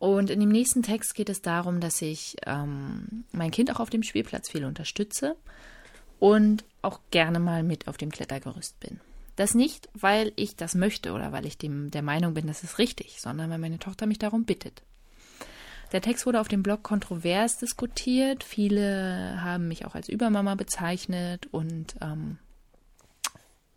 Und 0.00 0.30
in 0.30 0.40
dem 0.40 0.48
nächsten 0.48 0.82
Text 0.82 1.14
geht 1.14 1.28
es 1.28 1.42
darum, 1.42 1.78
dass 1.78 2.02
ich 2.02 2.34
ähm, 2.44 3.22
mein 3.30 3.52
Kind 3.52 3.70
auch 3.70 3.78
auf 3.78 3.88
dem 3.88 4.02
Spielplatz 4.02 4.50
viel 4.50 4.64
unterstütze 4.64 5.36
und 6.18 6.64
auch 6.82 6.98
gerne 7.12 7.38
mal 7.38 7.62
mit 7.62 7.86
auf 7.86 7.98
dem 7.98 8.10
Klettergerüst 8.10 8.80
bin. 8.80 8.98
Das 9.36 9.54
nicht, 9.54 9.88
weil 9.94 10.32
ich 10.34 10.56
das 10.56 10.74
möchte 10.74 11.12
oder 11.12 11.30
weil 11.30 11.46
ich 11.46 11.56
dem, 11.56 11.92
der 11.92 12.02
Meinung 12.02 12.34
bin, 12.34 12.48
das 12.48 12.64
ist 12.64 12.78
richtig, 12.78 13.20
sondern 13.20 13.48
weil 13.48 13.58
meine 13.58 13.78
Tochter 13.78 14.06
mich 14.06 14.18
darum 14.18 14.44
bittet. 14.44 14.82
Der 15.94 16.02
Text 16.02 16.26
wurde 16.26 16.40
auf 16.40 16.48
dem 16.48 16.64
Blog 16.64 16.82
kontrovers 16.82 17.56
diskutiert. 17.58 18.42
Viele 18.42 19.40
haben 19.40 19.68
mich 19.68 19.86
auch 19.86 19.94
als 19.94 20.08
Übermama 20.08 20.56
bezeichnet 20.56 21.46
und 21.52 21.94
ähm, 22.00 22.38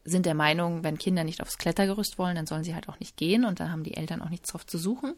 sind 0.04 0.26
der 0.26 0.34
Meinung, 0.34 0.84
wenn 0.84 0.98
Kinder 0.98 1.24
nicht 1.24 1.44
aufs 1.44 1.60
Klettergerüst 1.60 2.18
wollen, 2.18 2.36
dann 2.36 2.48
sollen 2.48 2.64
sie 2.64 2.74
halt 2.74 2.90
auch 2.90 3.00
nicht 3.00 3.18
gehen 3.18 3.46
und 3.46 3.60
dann 3.60 3.72
haben 3.72 3.84
die 3.84 3.94
Eltern 3.94 4.24
auch 4.24 4.30
nichts 4.30 4.50
drauf 4.50 4.66
zu 4.66 4.80
suchen. 4.80 5.14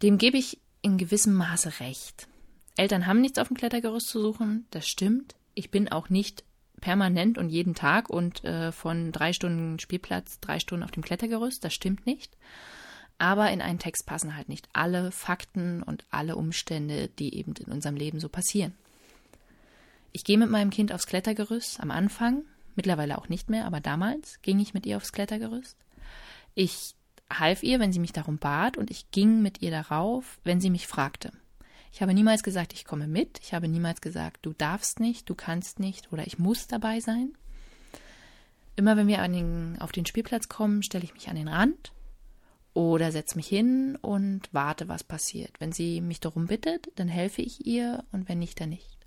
Dem 0.00 0.18
gebe 0.18 0.38
ich 0.38 0.60
in 0.82 0.98
gewissem 0.98 1.34
Maße 1.34 1.80
recht. 1.80 2.28
Eltern 2.76 3.08
haben 3.08 3.20
nichts 3.20 3.40
auf 3.40 3.48
dem 3.48 3.56
Klettergerüst 3.56 4.06
zu 4.06 4.22
suchen, 4.22 4.66
das 4.70 4.86
stimmt. 4.86 5.34
Ich 5.54 5.72
bin 5.72 5.90
auch 5.90 6.10
nicht 6.10 6.44
permanent 6.80 7.38
und 7.38 7.48
jeden 7.48 7.74
Tag 7.74 8.08
und 8.08 8.44
äh, 8.44 8.70
von 8.70 9.10
drei 9.10 9.32
Stunden 9.32 9.80
Spielplatz, 9.80 10.38
drei 10.38 10.60
Stunden 10.60 10.84
auf 10.84 10.92
dem 10.92 11.02
Klettergerüst, 11.02 11.64
das 11.64 11.74
stimmt 11.74 12.06
nicht. 12.06 12.36
Aber 13.18 13.50
in 13.50 13.60
einen 13.60 13.80
Text 13.80 14.06
passen 14.06 14.36
halt 14.36 14.48
nicht 14.48 14.68
alle 14.72 15.10
Fakten 15.10 15.82
und 15.82 16.04
alle 16.10 16.36
Umstände, 16.36 17.08
die 17.18 17.34
eben 17.34 17.54
in 17.54 17.72
unserem 17.72 17.96
Leben 17.96 18.20
so 18.20 18.28
passieren. 18.28 18.74
Ich 20.12 20.24
gehe 20.24 20.38
mit 20.38 20.50
meinem 20.50 20.70
Kind 20.70 20.92
aufs 20.92 21.06
Klettergerüst 21.06 21.80
am 21.80 21.90
Anfang, 21.90 22.44
mittlerweile 22.76 23.18
auch 23.18 23.28
nicht 23.28 23.50
mehr, 23.50 23.66
aber 23.66 23.80
damals 23.80 24.40
ging 24.42 24.60
ich 24.60 24.72
mit 24.72 24.86
ihr 24.86 24.96
aufs 24.96 25.12
Klettergerüst. 25.12 25.76
Ich 26.54 26.94
half 27.30 27.62
ihr, 27.62 27.80
wenn 27.80 27.92
sie 27.92 27.98
mich 27.98 28.12
darum 28.12 28.38
bat, 28.38 28.76
und 28.76 28.90
ich 28.90 29.10
ging 29.10 29.42
mit 29.42 29.60
ihr 29.62 29.70
darauf, 29.70 30.38
wenn 30.44 30.60
sie 30.60 30.70
mich 30.70 30.86
fragte. 30.86 31.32
Ich 31.92 32.00
habe 32.00 32.14
niemals 32.14 32.42
gesagt, 32.42 32.72
ich 32.72 32.84
komme 32.84 33.08
mit. 33.08 33.40
Ich 33.42 33.54
habe 33.54 33.66
niemals 33.66 34.00
gesagt, 34.00 34.46
du 34.46 34.52
darfst 34.52 35.00
nicht, 35.00 35.28
du 35.28 35.34
kannst 35.34 35.80
nicht 35.80 36.12
oder 36.12 36.26
ich 36.26 36.38
muss 36.38 36.66
dabei 36.68 37.00
sein. 37.00 37.32
Immer 38.76 38.96
wenn 38.96 39.08
wir 39.08 39.26
den, 39.26 39.76
auf 39.80 39.90
den 39.90 40.06
Spielplatz 40.06 40.48
kommen, 40.48 40.82
stelle 40.82 41.04
ich 41.04 41.14
mich 41.14 41.28
an 41.28 41.36
den 41.36 41.48
Rand 41.48 41.92
oder 42.78 43.10
setze 43.10 43.34
mich 43.34 43.48
hin 43.48 43.98
und 44.00 44.42
warte, 44.52 44.86
was 44.86 45.02
passiert. 45.02 45.50
Wenn 45.58 45.72
sie 45.72 46.00
mich 46.00 46.20
darum 46.20 46.46
bittet, 46.46 46.92
dann 46.94 47.08
helfe 47.08 47.42
ich 47.42 47.66
ihr 47.66 48.04
und 48.12 48.28
wenn 48.28 48.38
nicht, 48.38 48.60
dann 48.60 48.68
nicht. 48.68 48.98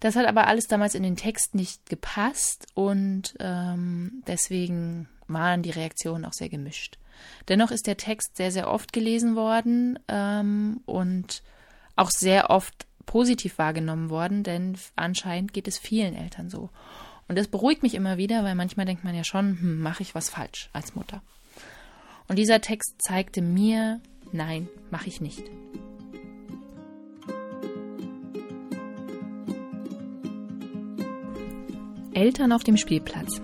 Das 0.00 0.16
hat 0.16 0.24
aber 0.24 0.46
alles 0.46 0.66
damals 0.66 0.94
in 0.94 1.02
den 1.02 1.16
Text 1.16 1.54
nicht 1.54 1.90
gepasst 1.90 2.68
und 2.72 3.34
ähm, 3.38 4.22
deswegen 4.26 5.10
waren 5.28 5.62
die 5.62 5.72
Reaktionen 5.72 6.24
auch 6.24 6.32
sehr 6.32 6.48
gemischt. 6.48 6.96
Dennoch 7.48 7.70
ist 7.70 7.86
der 7.86 7.98
Text 7.98 8.38
sehr, 8.38 8.50
sehr 8.50 8.70
oft 8.70 8.94
gelesen 8.94 9.36
worden 9.36 9.98
ähm, 10.08 10.80
und 10.86 11.42
auch 11.96 12.10
sehr 12.10 12.48
oft 12.48 12.86
positiv 13.04 13.58
wahrgenommen 13.58 14.08
worden, 14.08 14.42
denn 14.42 14.78
anscheinend 14.96 15.52
geht 15.52 15.68
es 15.68 15.78
vielen 15.78 16.14
Eltern 16.14 16.48
so. 16.48 16.70
Und 17.28 17.36
das 17.36 17.48
beruhigt 17.48 17.82
mich 17.82 17.92
immer 17.92 18.16
wieder, 18.16 18.42
weil 18.42 18.54
manchmal 18.54 18.86
denkt 18.86 19.04
man 19.04 19.14
ja 19.14 19.22
schon, 19.22 19.60
hm, 19.60 19.80
mache 19.80 20.02
ich 20.02 20.14
was 20.14 20.30
falsch 20.30 20.70
als 20.72 20.94
Mutter. 20.94 21.20
Und 22.28 22.38
dieser 22.38 22.60
Text 22.60 22.94
zeigte 22.98 23.42
mir, 23.42 24.00
nein, 24.32 24.68
mache 24.90 25.08
ich 25.08 25.20
nicht. 25.20 25.42
Eltern 32.14 32.52
auf 32.52 32.62
dem 32.62 32.76
Spielplatz. 32.76 33.40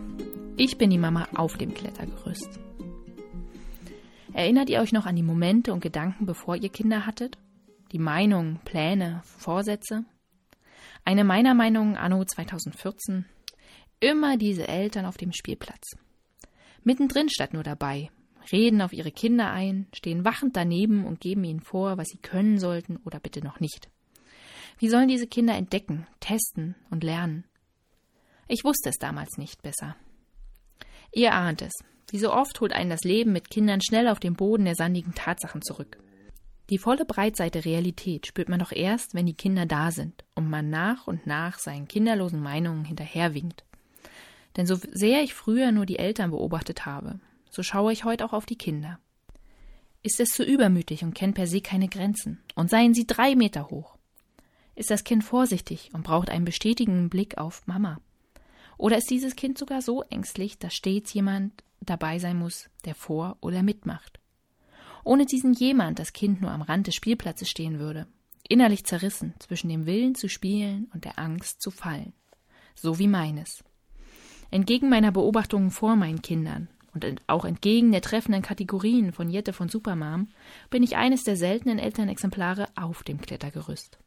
Ich 0.56 0.76
bin 0.76 0.90
die 0.90 0.98
Mama 0.98 1.26
auf 1.34 1.56
dem 1.56 1.72
Klettergerüst. 1.72 2.60
Erinnert 4.32 4.68
ihr 4.68 4.80
euch 4.80 4.92
noch 4.92 5.06
an 5.06 5.16
die 5.16 5.22
Momente 5.22 5.72
und 5.72 5.80
Gedanken, 5.80 6.26
bevor 6.26 6.54
ihr 6.54 6.68
Kinder 6.68 7.06
hattet? 7.06 7.38
Die 7.92 7.98
Meinungen, 7.98 8.60
Pläne, 8.64 9.22
Vorsätze? 9.24 10.04
Eine 11.04 11.24
meiner 11.24 11.54
Meinungen 11.54 11.96
anno 11.96 12.24
2014. 12.24 13.24
Immer 14.00 14.36
diese 14.36 14.68
Eltern 14.68 15.06
auf 15.06 15.16
dem 15.16 15.32
Spielplatz. 15.32 15.96
Mittendrin 16.84 17.28
statt 17.30 17.54
nur 17.54 17.62
dabei. 17.64 18.10
Reden 18.52 18.80
auf 18.82 18.92
ihre 18.92 19.10
Kinder 19.10 19.50
ein, 19.50 19.86
stehen 19.94 20.24
wachend 20.24 20.56
daneben 20.56 21.04
und 21.04 21.20
geben 21.20 21.44
ihnen 21.44 21.60
vor, 21.60 21.98
was 21.98 22.08
sie 22.08 22.18
können 22.18 22.58
sollten 22.58 22.96
oder 23.04 23.20
bitte 23.20 23.42
noch 23.42 23.60
nicht. 23.60 23.88
Wie 24.78 24.88
sollen 24.88 25.08
diese 25.08 25.26
Kinder 25.26 25.54
entdecken, 25.54 26.06
testen 26.20 26.74
und 26.90 27.02
lernen? 27.02 27.44
Ich 28.46 28.64
wusste 28.64 28.88
es 28.88 28.96
damals 28.96 29.36
nicht 29.36 29.62
besser. 29.62 29.96
Ihr 31.12 31.34
ahnt 31.34 31.62
es. 31.62 31.72
Wie 32.10 32.18
so 32.18 32.32
oft 32.32 32.60
holt 32.60 32.72
einen 32.72 32.90
das 32.90 33.02
Leben 33.02 33.32
mit 33.32 33.50
Kindern 33.50 33.80
schnell 33.82 34.08
auf 34.08 34.20
den 34.20 34.34
Boden 34.34 34.64
der 34.64 34.74
sandigen 34.74 35.14
Tatsachen 35.14 35.62
zurück. 35.62 35.98
Die 36.70 36.78
volle 36.78 37.04
Breitseite 37.04 37.64
Realität 37.64 38.26
spürt 38.26 38.48
man 38.48 38.60
doch 38.60 38.72
erst, 38.72 39.14
wenn 39.14 39.26
die 39.26 39.34
Kinder 39.34 39.66
da 39.66 39.90
sind 39.90 40.24
und 40.34 40.48
man 40.48 40.70
nach 40.70 41.06
und 41.06 41.26
nach 41.26 41.58
seinen 41.58 41.88
kinderlosen 41.88 42.40
Meinungen 42.40 42.84
hinterherwinkt. 42.84 43.64
Denn 44.56 44.66
so 44.66 44.76
sehr 44.76 45.22
ich 45.22 45.34
früher 45.34 45.72
nur 45.72 45.86
die 45.86 45.98
Eltern 45.98 46.30
beobachtet 46.30 46.84
habe, 46.84 47.20
so 47.50 47.62
schaue 47.62 47.92
ich 47.92 48.04
heute 48.04 48.24
auch 48.24 48.32
auf 48.32 48.46
die 48.46 48.58
Kinder. 48.58 48.98
Ist 50.02 50.20
es 50.20 50.28
zu 50.28 50.44
übermütig 50.44 51.02
und 51.02 51.14
kennt 51.14 51.34
per 51.34 51.46
se 51.46 51.60
keine 51.60 51.88
Grenzen, 51.88 52.40
und 52.54 52.70
seien 52.70 52.94
sie 52.94 53.06
drei 53.06 53.34
Meter 53.34 53.68
hoch? 53.70 53.96
Ist 54.74 54.90
das 54.90 55.04
Kind 55.04 55.24
vorsichtig 55.24 55.90
und 55.92 56.04
braucht 56.04 56.30
einen 56.30 56.44
bestätigenden 56.44 57.10
Blick 57.10 57.36
auf 57.36 57.66
Mama? 57.66 58.00
Oder 58.76 58.96
ist 58.96 59.10
dieses 59.10 59.34
Kind 59.34 59.58
sogar 59.58 59.82
so 59.82 60.02
ängstlich, 60.02 60.58
dass 60.58 60.74
stets 60.74 61.12
jemand 61.12 61.64
dabei 61.80 62.18
sein 62.18 62.38
muss, 62.38 62.70
der 62.84 62.94
vor 62.94 63.36
oder 63.40 63.62
mitmacht. 63.62 64.20
Ohne 65.04 65.26
diesen 65.26 65.52
jemand 65.52 65.98
das 65.98 66.12
Kind 66.12 66.40
nur 66.40 66.50
am 66.50 66.62
Rand 66.62 66.86
des 66.86 66.94
Spielplatzes 66.94 67.48
stehen 67.48 67.78
würde, 67.78 68.06
innerlich 68.48 68.84
zerrissen 68.84 69.34
zwischen 69.38 69.68
dem 69.68 69.86
Willen 69.86 70.14
zu 70.14 70.28
spielen 70.28 70.88
und 70.94 71.04
der 71.04 71.18
Angst 71.18 71.60
zu 71.60 71.70
fallen. 71.70 72.12
So 72.74 72.98
wie 72.98 73.08
meines. 73.08 73.64
Entgegen 74.50 74.88
meiner 74.88 75.12
Beobachtungen 75.12 75.70
vor 75.70 75.96
meinen 75.96 76.22
Kindern 76.22 76.68
und 76.94 77.04
auch 77.26 77.44
entgegen 77.44 77.92
der 77.92 78.00
treffenden 78.00 78.42
Kategorien 78.42 79.12
von 79.12 79.28
Jette 79.28 79.52
von 79.52 79.68
Supermam 79.68 80.28
bin 80.70 80.82
ich 80.82 80.96
eines 80.96 81.24
der 81.24 81.36
seltenen 81.36 81.78
Elternexemplare 81.78 82.68
auf 82.76 83.02
dem 83.02 83.20
Klettergerüst. 83.20 83.98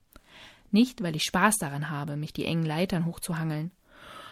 Nicht, 0.71 1.03
weil 1.03 1.15
ich 1.15 1.23
Spaß 1.23 1.57
daran 1.57 1.89
habe, 1.89 2.17
mich 2.17 2.33
die 2.33 2.45
engen 2.45 2.65
Leitern 2.65 3.05
hochzuhangeln 3.05 3.71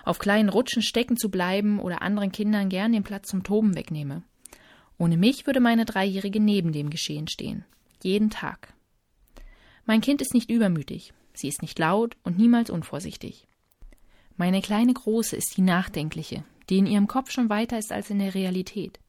auf 0.03 0.19
kleinen 0.19 0.49
Rutschen 0.49 0.81
stecken 0.81 1.17
zu 1.17 1.29
bleiben 1.29 1.79
oder 1.79 2.01
anderen 2.01 2.31
Kindern 2.31 2.69
gern 2.69 2.91
den 2.93 3.03
Platz 3.03 3.27
zum 3.27 3.43
Toben 3.43 3.75
wegnehme. 3.75 4.23
Ohne 4.97 5.17
mich 5.17 5.45
würde 5.45 5.59
meine 5.59 5.85
Dreijährige 5.85 6.39
neben 6.39 6.71
dem 6.71 6.89
Geschehen 6.89 7.27
stehen. 7.27 7.65
Jeden 8.03 8.29
Tag. 8.29 8.73
Mein 9.85 10.01
Kind 10.01 10.21
ist 10.21 10.33
nicht 10.33 10.49
übermütig, 10.49 11.13
sie 11.33 11.47
ist 11.47 11.62
nicht 11.62 11.79
laut 11.79 12.17
und 12.23 12.38
niemals 12.38 12.69
unvorsichtig. 12.69 13.47
Meine 14.35 14.62
kleine 14.62 14.93
Große 14.93 15.35
ist 15.35 15.55
die 15.57 15.62
Nachdenkliche, 15.62 16.43
die 16.69 16.77
in 16.77 16.86
ihrem 16.86 17.08
Kopf 17.08 17.32
schon 17.32 17.49
weiter 17.49 17.77
ist 17.77 17.91
als 17.91 18.10
in 18.10 18.19
der 18.19 18.36
Realität. 18.36 18.99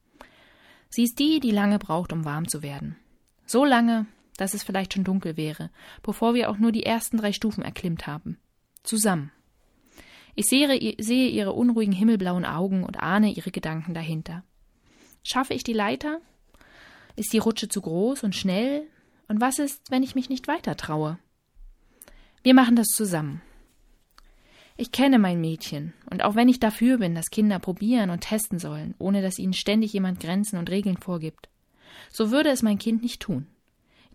Sie 0.89 1.03
ist 1.03 1.19
die, 1.19 1.39
die 1.39 1.51
lange 1.51 1.79
braucht, 1.79 2.11
um 2.11 2.25
warm 2.25 2.47
zu 2.47 2.61
werden. 2.61 2.97
So 3.45 3.63
lange, 3.65 4.07
dass 4.37 4.53
es 4.53 4.63
vielleicht 4.63 4.93
schon 4.93 5.03
dunkel 5.03 5.37
wäre, 5.37 5.69
bevor 6.03 6.33
wir 6.33 6.49
auch 6.49 6.57
nur 6.57 6.71
die 6.71 6.83
ersten 6.83 7.17
drei 7.17 7.31
Stufen 7.31 7.63
erklimmt 7.63 8.07
haben. 8.07 8.37
Zusammen. 8.83 9.31
Ich 10.35 10.45
sehe, 10.45 10.67
sehe 10.99 11.29
ihre 11.29 11.53
unruhigen 11.53 11.93
himmelblauen 11.93 12.45
Augen 12.45 12.83
und 12.83 12.99
ahne 12.99 13.31
ihre 13.31 13.51
Gedanken 13.51 13.93
dahinter. 13.93 14.43
Schaffe 15.23 15.53
ich 15.53 15.63
die 15.63 15.73
Leiter? 15.73 16.19
Ist 17.15 17.33
die 17.33 17.37
Rutsche 17.37 17.67
zu 17.67 17.81
groß 17.81 18.23
und 18.23 18.35
schnell? 18.35 18.87
Und 19.27 19.41
was 19.41 19.59
ist, 19.59 19.91
wenn 19.91 20.03
ich 20.03 20.15
mich 20.15 20.29
nicht 20.29 20.47
weiter 20.47 20.75
traue? 20.75 21.19
Wir 22.43 22.53
machen 22.53 22.75
das 22.75 22.87
zusammen. 22.87 23.41
Ich 24.81 24.91
kenne 24.91 25.19
mein 25.19 25.39
Mädchen, 25.39 25.93
und 26.09 26.23
auch 26.23 26.33
wenn 26.33 26.49
ich 26.49 26.59
dafür 26.59 26.97
bin, 26.97 27.13
dass 27.13 27.29
Kinder 27.29 27.59
probieren 27.59 28.09
und 28.09 28.21
testen 28.21 28.57
sollen, 28.57 28.95
ohne 28.97 29.21
dass 29.21 29.37
ihnen 29.37 29.53
ständig 29.53 29.93
jemand 29.93 30.19
Grenzen 30.19 30.57
und 30.57 30.71
Regeln 30.71 30.97
vorgibt, 30.97 31.49
so 32.09 32.31
würde 32.31 32.49
es 32.49 32.63
mein 32.63 32.79
Kind 32.79 33.03
nicht 33.03 33.21
tun. 33.21 33.45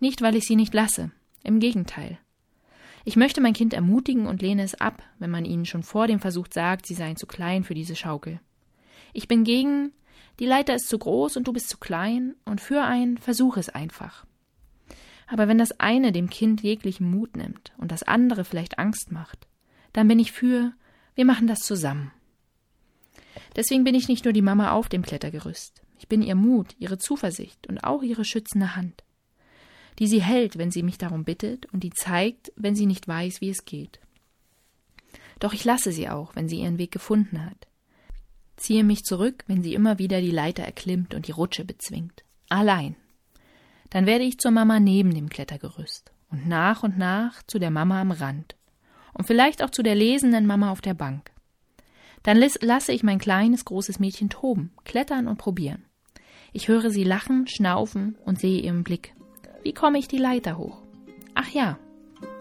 Nicht, 0.00 0.22
weil 0.22 0.34
ich 0.34 0.44
sie 0.44 0.56
nicht 0.56 0.74
lasse, 0.74 1.12
im 1.44 1.60
Gegenteil. 1.60 2.18
Ich 3.04 3.14
möchte 3.14 3.40
mein 3.40 3.52
Kind 3.52 3.74
ermutigen 3.74 4.26
und 4.26 4.42
lehne 4.42 4.64
es 4.64 4.74
ab, 4.74 5.04
wenn 5.20 5.30
man 5.30 5.44
ihnen 5.44 5.66
schon 5.66 5.84
vor 5.84 6.08
dem 6.08 6.18
Versuch 6.18 6.48
sagt, 6.52 6.86
sie 6.86 6.94
seien 6.94 7.14
zu 7.14 7.28
klein 7.28 7.62
für 7.62 7.74
diese 7.74 7.94
Schaukel. 7.94 8.40
Ich 9.12 9.28
bin 9.28 9.44
gegen, 9.44 9.92
die 10.40 10.46
Leiter 10.46 10.74
ist 10.74 10.88
zu 10.88 10.98
groß 10.98 11.36
und 11.36 11.46
du 11.46 11.52
bist 11.52 11.68
zu 11.68 11.78
klein, 11.78 12.34
und 12.44 12.60
für 12.60 12.82
ein 12.82 13.18
Versuch 13.18 13.56
es 13.56 13.68
einfach. 13.68 14.26
Aber 15.28 15.46
wenn 15.46 15.58
das 15.58 15.78
eine 15.78 16.10
dem 16.10 16.28
Kind 16.28 16.60
jeglichen 16.64 17.08
Mut 17.08 17.36
nimmt 17.36 17.72
und 17.78 17.92
das 17.92 18.02
andere 18.02 18.44
vielleicht 18.44 18.80
Angst 18.80 19.12
macht, 19.12 19.46
dann 19.96 20.08
bin 20.08 20.18
ich 20.18 20.30
für, 20.30 20.74
wir 21.14 21.24
machen 21.24 21.46
das 21.46 21.60
zusammen. 21.60 22.12
Deswegen 23.56 23.82
bin 23.82 23.94
ich 23.94 24.08
nicht 24.08 24.24
nur 24.24 24.34
die 24.34 24.42
Mama 24.42 24.72
auf 24.72 24.90
dem 24.90 25.00
Klettergerüst. 25.00 25.80
Ich 25.98 26.06
bin 26.06 26.20
ihr 26.20 26.34
Mut, 26.34 26.76
ihre 26.78 26.98
Zuversicht 26.98 27.66
und 27.66 27.78
auch 27.78 28.02
ihre 28.02 28.26
schützende 28.26 28.76
Hand, 28.76 29.04
die 29.98 30.06
sie 30.06 30.20
hält, 30.20 30.58
wenn 30.58 30.70
sie 30.70 30.82
mich 30.82 30.98
darum 30.98 31.24
bittet 31.24 31.64
und 31.72 31.82
die 31.82 31.94
zeigt, 31.94 32.52
wenn 32.56 32.76
sie 32.76 32.84
nicht 32.84 33.08
weiß, 33.08 33.40
wie 33.40 33.48
es 33.48 33.64
geht. 33.64 33.98
Doch 35.38 35.54
ich 35.54 35.64
lasse 35.64 35.92
sie 35.92 36.10
auch, 36.10 36.36
wenn 36.36 36.46
sie 36.46 36.60
ihren 36.60 36.76
Weg 36.76 36.92
gefunden 36.92 37.42
hat. 37.42 37.66
Ziehe 38.58 38.84
mich 38.84 39.02
zurück, 39.02 39.44
wenn 39.46 39.62
sie 39.62 39.72
immer 39.72 39.98
wieder 39.98 40.20
die 40.20 40.30
Leiter 40.30 40.64
erklimmt 40.64 41.14
und 41.14 41.26
die 41.26 41.32
Rutsche 41.32 41.64
bezwingt. 41.64 42.22
Allein. 42.50 42.96
Dann 43.88 44.04
werde 44.04 44.24
ich 44.24 44.36
zur 44.36 44.50
Mama 44.50 44.78
neben 44.78 45.14
dem 45.14 45.30
Klettergerüst 45.30 46.12
und 46.30 46.46
nach 46.46 46.82
und 46.82 46.98
nach 46.98 47.42
zu 47.44 47.58
der 47.58 47.70
Mama 47.70 48.02
am 48.02 48.10
Rand 48.10 48.55
und 49.16 49.26
vielleicht 49.26 49.62
auch 49.62 49.70
zu 49.70 49.82
der 49.82 49.94
lesenden 49.94 50.46
Mama 50.46 50.70
auf 50.70 50.80
der 50.80 50.94
Bank. 50.94 51.30
Dann 52.22 52.42
lasse 52.60 52.92
ich 52.92 53.02
mein 53.02 53.18
kleines, 53.18 53.64
großes 53.64 53.98
Mädchen 53.98 54.28
toben, 54.28 54.72
klettern 54.84 55.28
und 55.28 55.38
probieren. 55.38 55.84
Ich 56.52 56.68
höre 56.68 56.90
sie 56.90 57.04
lachen, 57.04 57.46
schnaufen 57.46 58.16
und 58.24 58.40
sehe 58.40 58.60
ihren 58.60 58.82
Blick. 58.82 59.14
Wie 59.62 59.72
komme 59.72 59.98
ich 59.98 60.08
die 60.08 60.18
Leiter 60.18 60.58
hoch? 60.58 60.82
Ach 61.34 61.48
ja, 61.50 61.78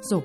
so. 0.02 0.24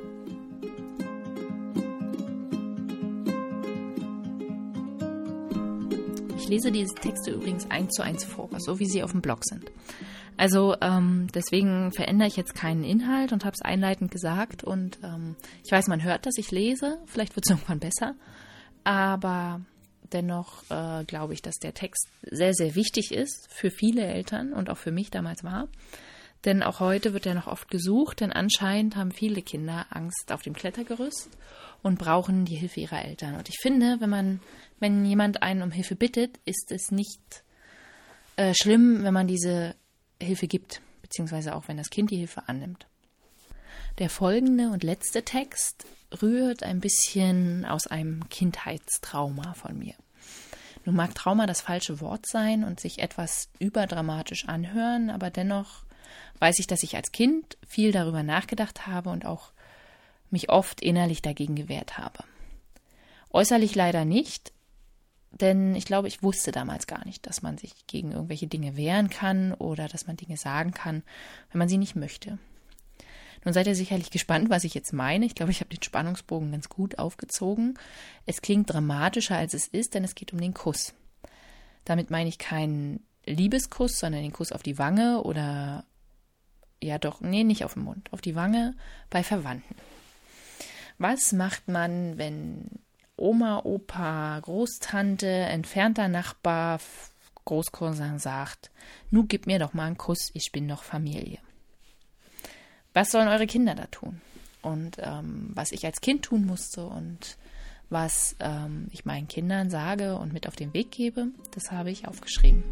Ich 6.37 6.49
lese 6.49 6.73
diese 6.73 6.95
Texte 6.95 7.33
übrigens 7.33 7.71
eins 7.71 7.95
zu 7.95 8.03
eins 8.03 8.25
vor, 8.25 8.49
so 8.59 8.79
wie 8.79 8.87
sie 8.87 9.03
auf 9.03 9.13
dem 9.13 9.23
Blog 9.23 9.45
sind. 9.45 9.71
Also 10.41 10.75
ähm, 10.81 11.27
deswegen 11.35 11.93
verändere 11.93 12.27
ich 12.27 12.35
jetzt 12.35 12.55
keinen 12.55 12.83
Inhalt 12.83 13.35
und 13.35 13.45
habe 13.45 13.53
es 13.53 13.61
einleitend 13.61 14.11
gesagt. 14.11 14.65
Und 14.65 14.99
ähm, 15.05 15.37
ich 15.63 15.71
weiß, 15.71 15.87
man 15.89 16.03
hört, 16.03 16.25
dass 16.25 16.39
ich 16.39 16.51
lese. 16.51 16.97
Vielleicht 17.05 17.37
wird 17.37 17.45
es 17.45 17.51
irgendwann 17.51 17.79
besser. 17.79 18.15
Aber 18.83 19.61
dennoch 20.15 20.63
äh, 20.71 21.05
glaube 21.05 21.35
ich, 21.35 21.43
dass 21.43 21.57
der 21.57 21.75
Text 21.75 22.09
sehr, 22.23 22.55
sehr 22.55 22.75
wichtig 22.75 23.13
ist 23.13 23.53
für 23.53 23.71
viele 23.71 24.07
Eltern 24.07 24.55
und 24.55 24.71
auch 24.71 24.79
für 24.79 24.93
mich 24.93 25.11
damals 25.11 25.45
war. 25.45 25.69
Denn 26.47 26.63
auch 26.63 26.81
heute 26.81 27.13
wird 27.13 27.27
er 27.27 27.35
noch 27.35 27.47
oft 27.47 27.71
gesucht, 27.71 28.21
denn 28.21 28.33
anscheinend 28.33 28.97
haben 28.97 29.13
viele 29.13 29.43
Kinder 29.43 29.89
Angst 29.91 30.33
auf 30.33 30.41
dem 30.41 30.55
Klettergerüst 30.55 31.29
und 31.83 31.99
brauchen 31.99 32.47
die 32.47 32.57
Hilfe 32.57 32.81
ihrer 32.81 33.05
Eltern. 33.05 33.35
Und 33.35 33.51
ich 33.51 33.59
finde, 33.61 33.99
wenn 34.01 34.09
man, 34.09 34.41
wenn 34.79 35.05
jemand 35.05 35.43
einen 35.43 35.61
um 35.61 35.71
Hilfe 35.71 35.97
bittet, 35.97 36.41
ist 36.47 36.73
es 36.73 36.91
nicht 36.91 37.45
äh, 38.37 38.55
schlimm, 38.55 39.05
wenn 39.05 39.13
man 39.13 39.27
diese 39.27 39.75
Hilfe 40.21 40.47
gibt, 40.47 40.81
beziehungsweise 41.03 41.55
auch 41.55 41.69
wenn 41.69 41.77
das 41.77 41.91
Kind 41.91 42.11
die 42.11 42.17
Hilfe 42.17 42.49
annimmt. 42.49 42.87
Der 43.99 44.11
folgende 44.11 44.71
und 44.71 44.83
letzte 44.83 45.25
Text 45.25 45.85
rührt 46.23 46.63
ein 46.63 46.81
bisschen 46.81 47.65
aus 47.65 47.87
einem 47.87 48.29
Kindheitstrauma 48.29 49.55
von 49.55 49.79
mir. 49.79 49.95
Nun 50.85 50.97
mag 50.97 51.15
Trauma 51.15 51.47
das 51.47 51.61
falsche 51.61 52.01
Wort 52.01 52.27
sein 52.27 52.65
und 52.65 52.81
sich 52.81 53.01
etwas 53.01 53.49
überdramatisch 53.59 54.49
anhören, 54.49 55.11
aber 55.11 55.31
dennoch 55.31 55.83
weiß 56.39 56.59
ich, 56.59 56.67
dass 56.67 56.83
ich 56.83 56.97
als 56.97 57.13
Kind 57.13 57.59
viel 57.67 57.93
darüber 57.93 58.23
nachgedacht 58.23 58.87
habe 58.87 59.11
und 59.11 59.27
auch 59.27 59.53
mich 60.31 60.49
oft 60.49 60.81
innerlich 60.81 61.23
dagegen 61.23 61.55
gewehrt 61.55 61.99
habe. 61.99 62.25
Äußerlich 63.31 63.75
leider 63.75 64.05
nicht, 64.05 64.53
denn 65.31 65.75
ich 65.75 65.85
glaube, 65.85 66.09
ich 66.09 66.23
wusste 66.23 66.53
damals 66.53 66.87
gar 66.87 67.05
nicht, 67.05 67.27
dass 67.27 67.43
man 67.43 67.57
sich 67.57 67.87
gegen 67.87 68.13
irgendwelche 68.13 68.47
Dinge 68.47 68.77
wehren 68.77 69.11
kann 69.11 69.55
oder 69.55 69.89
dass 69.89 70.07
man 70.07 70.17
Dinge 70.17 70.37
sagen 70.37 70.73
kann, 70.73 71.03
wenn 71.51 71.59
man 71.59 71.69
sie 71.69 71.79
nicht 71.79 71.97
möchte. 71.97 72.39
Nun 73.45 73.55
seid 73.55 73.67
ihr 73.67 73.75
sicherlich 73.75 74.11
gespannt, 74.11 74.51
was 74.51 74.65
ich 74.65 74.75
jetzt 74.75 74.93
meine. 74.93 75.25
Ich 75.25 75.35
glaube, 75.35 75.53
ich 75.53 75.61
habe 75.61 75.75
den 75.75 75.83
Spannungsbogen 75.83 76.53
ganz 76.53 76.69
gut 76.69 76.99
aufgezogen. 76.99 77.79
Es 78.27 78.43
klingt 78.43 78.71
dramatischer, 78.71 79.37
als 79.37 79.55
es 79.55 79.67
ist, 79.67 79.95
denn 79.95 80.05
es 80.05 80.15
geht 80.15 80.33
um 80.33 80.41
den 80.41 80.53
Kuss. 80.53 80.93
Damit 81.85 82.11
meine 82.11 82.29
ich 82.29 82.39
keinen 82.39 83.03
Liebeskuss, 83.25 83.99
sondern 83.99 84.23
den 84.23 84.33
Kuss 84.33 84.53
auf 84.53 84.63
die 84.63 84.79
Wange 84.79 85.23
oder 85.23 85.85
ja 86.83 86.99
doch, 86.99 87.21
nee, 87.21 87.45
nicht 87.45 87.65
auf 87.65 87.75
den 87.75 87.85
Mund, 87.85 88.13
auf 88.13 88.21
die 88.21 88.35
Wange 88.35 88.75
bei 89.09 89.23
Verwandten. 89.23 89.77
Was 90.99 91.33
macht 91.33 91.69
man, 91.69 92.19
wenn 92.19 92.67
Oma, 93.21 93.61
Opa, 93.65 94.41
Großtante, 94.41 95.29
entfernter 95.29 96.09
Nachbar, 96.09 96.81
Großcousin 97.45 98.19
sagt, 98.19 98.71
nu 99.11 99.25
gib 99.25 99.47
mir 99.47 99.59
doch 99.59 99.75
mal 99.75 99.87
einen 99.87 99.97
Kuss, 99.97 100.31
ich 100.35 100.53
bin 100.53 100.69
doch 100.69 100.83
Familie 100.83 101.39
was 102.93 103.11
sollen 103.11 103.29
eure 103.29 103.47
Kinder 103.47 103.75
da 103.75 103.87
tun? 103.87 104.21
Und 104.63 104.99
ähm, 104.99 105.51
was 105.55 105.73
ich 105.73 105.87
als 105.87 106.01
Kind 106.01 106.23
tun 106.23 106.45
musste 106.45 106.85
und 106.85 107.39
was 107.89 108.37
ähm, 108.41 108.89
ich 108.91 109.05
meinen 109.05 109.27
Kindern 109.27 109.71
sage 109.71 110.17
und 110.17 110.33
mit 110.33 110.47
auf 110.47 110.57
den 110.57 110.75
Weg 110.75 110.91
gebe, 110.91 111.29
das 111.53 111.73
habe 111.73 111.91
ich 111.91 112.07
aufgeschrieben. 112.07 112.63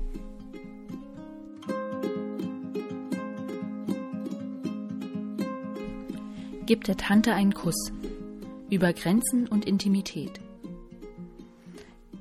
Gib 6.66 6.84
der 6.84 6.98
Tante 6.98 7.32
einen 7.32 7.54
Kuss. 7.54 7.92
Über 8.70 8.92
Grenzen 8.92 9.48
und 9.48 9.64
Intimität. 9.64 10.40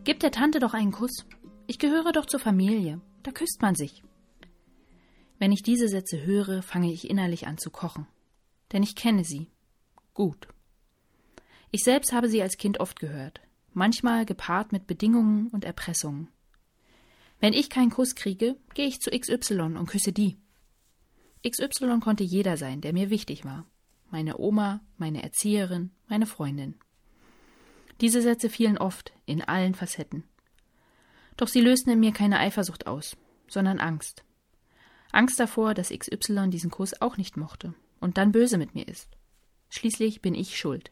Gib 0.05 0.21
der 0.21 0.31
Tante 0.31 0.59
doch 0.59 0.73
einen 0.73 0.93
Kuss. 0.93 1.25
Ich 1.67 1.77
gehöre 1.77 2.13
doch 2.13 2.25
zur 2.25 2.39
Familie. 2.39 3.01
Da 3.23 3.31
küsst 3.31 3.61
man 3.61 3.75
sich. 3.75 4.01
Wenn 5.39 5.51
ich 5.51 5.61
diese 5.61 5.89
Sätze 5.89 6.25
höre, 6.25 6.61
fange 6.61 6.89
ich 6.93 7.09
innerlich 7.09 7.47
an 7.47 7.57
zu 7.57 7.69
kochen. 7.69 8.07
Denn 8.71 8.81
ich 8.81 8.95
kenne 8.95 9.25
sie. 9.25 9.51
Gut. 10.13 10.47
Ich 11.69 11.83
selbst 11.83 12.13
habe 12.13 12.29
sie 12.29 12.41
als 12.41 12.55
Kind 12.55 12.79
oft 12.79 12.97
gehört, 12.97 13.41
manchmal 13.73 14.25
gepaart 14.25 14.71
mit 14.71 14.87
Bedingungen 14.87 15.49
und 15.49 15.65
Erpressungen. 15.65 16.29
Wenn 17.41 17.51
ich 17.51 17.69
keinen 17.69 17.91
Kuss 17.91 18.15
kriege, 18.15 18.55
gehe 18.73 18.87
ich 18.87 19.01
zu 19.01 19.11
XY 19.11 19.75
und 19.77 19.87
küsse 19.87 20.13
die. 20.13 20.37
XY 21.45 21.99
konnte 21.99 22.23
jeder 22.23 22.55
sein, 22.55 22.79
der 22.79 22.93
mir 22.93 23.09
wichtig 23.09 23.43
war. 23.43 23.65
Meine 24.09 24.37
Oma, 24.37 24.81
meine 24.97 25.21
Erzieherin, 25.23 25.91
meine 26.07 26.25
Freundin. 26.25 26.75
Diese 27.99 28.21
Sätze 28.21 28.49
fielen 28.49 28.77
oft, 28.77 29.11
in 29.25 29.41
allen 29.41 29.75
Facetten. 29.75 30.23
Doch 31.35 31.47
sie 31.47 31.61
lösten 31.61 31.91
in 31.91 31.99
mir 31.99 32.13
keine 32.13 32.39
Eifersucht 32.39 32.87
aus, 32.87 33.17
sondern 33.47 33.79
Angst. 33.79 34.23
Angst 35.11 35.39
davor, 35.39 35.73
dass 35.73 35.89
XY 35.89 36.49
diesen 36.49 36.71
Kuss 36.71 37.01
auch 37.01 37.17
nicht 37.17 37.37
mochte 37.37 37.73
und 37.99 38.17
dann 38.17 38.31
böse 38.31 38.57
mit 38.57 38.75
mir 38.75 38.87
ist. 38.87 39.09
Schließlich 39.69 40.21
bin 40.21 40.35
ich 40.35 40.57
schuld. 40.57 40.91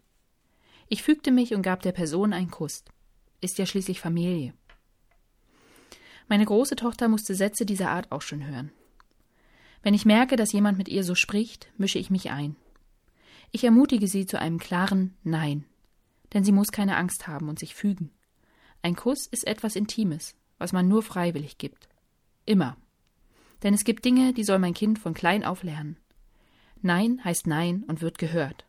Ich 0.88 1.04
fügte 1.04 1.32
mich 1.32 1.54
und 1.54 1.62
gab 1.62 1.82
der 1.82 1.92
Person 1.92 2.34
einen 2.34 2.52
Kuss. 2.52 2.84
Ist 3.42 3.58
ja 3.58 3.66
schließlich 3.66 4.00
Familie. 4.00 4.54
Meine 6.28 6.46
große 6.46 6.76
Tochter 6.76 7.08
musste 7.08 7.36
Sätze 7.36 7.66
dieser 7.66 7.92
Art 7.92 8.12
auch 8.12 8.22
schon 8.22 8.46
hören. 8.46 8.72
Wenn 9.84 9.94
ich 9.94 10.06
merke, 10.06 10.36
dass 10.36 10.52
jemand 10.52 10.78
mit 10.78 10.90
ihr 10.90 11.04
so 11.04 11.14
spricht, 11.14 11.70
mische 11.78 12.00
ich 12.00 12.10
mich 12.10 12.32
ein. 12.32 12.56
Ich 13.56 13.64
ermutige 13.64 14.10
sie 14.10 14.26
zu 14.26 14.38
einem 14.38 14.60
klaren 14.60 15.16
Nein, 15.24 15.64
denn 16.34 16.44
sie 16.44 16.52
muss 16.52 16.74
keine 16.74 16.98
Angst 16.98 17.26
haben 17.26 17.48
und 17.48 17.58
sich 17.58 17.74
fügen. 17.74 18.12
Ein 18.82 18.98
Kuss 18.98 19.28
ist 19.28 19.48
etwas 19.48 19.78
Intimes, 19.78 20.36
was 20.58 20.74
man 20.74 20.90
nur 20.90 21.02
freiwillig 21.02 21.58
gibt. 21.58 21.88
Immer. 22.46 22.76
Denn 23.64 23.74
es 23.74 23.86
gibt 23.86 24.04
Dinge, 24.04 24.34
die 24.34 24.44
soll 24.44 24.60
mein 24.60 24.74
Kind 24.74 25.00
von 25.00 25.14
klein 25.14 25.46
auf 25.46 25.64
lernen. 25.64 25.96
Nein 26.82 27.24
heißt 27.24 27.48
Nein 27.48 27.86
und 27.88 28.02
wird 28.02 28.18
gehört. 28.18 28.66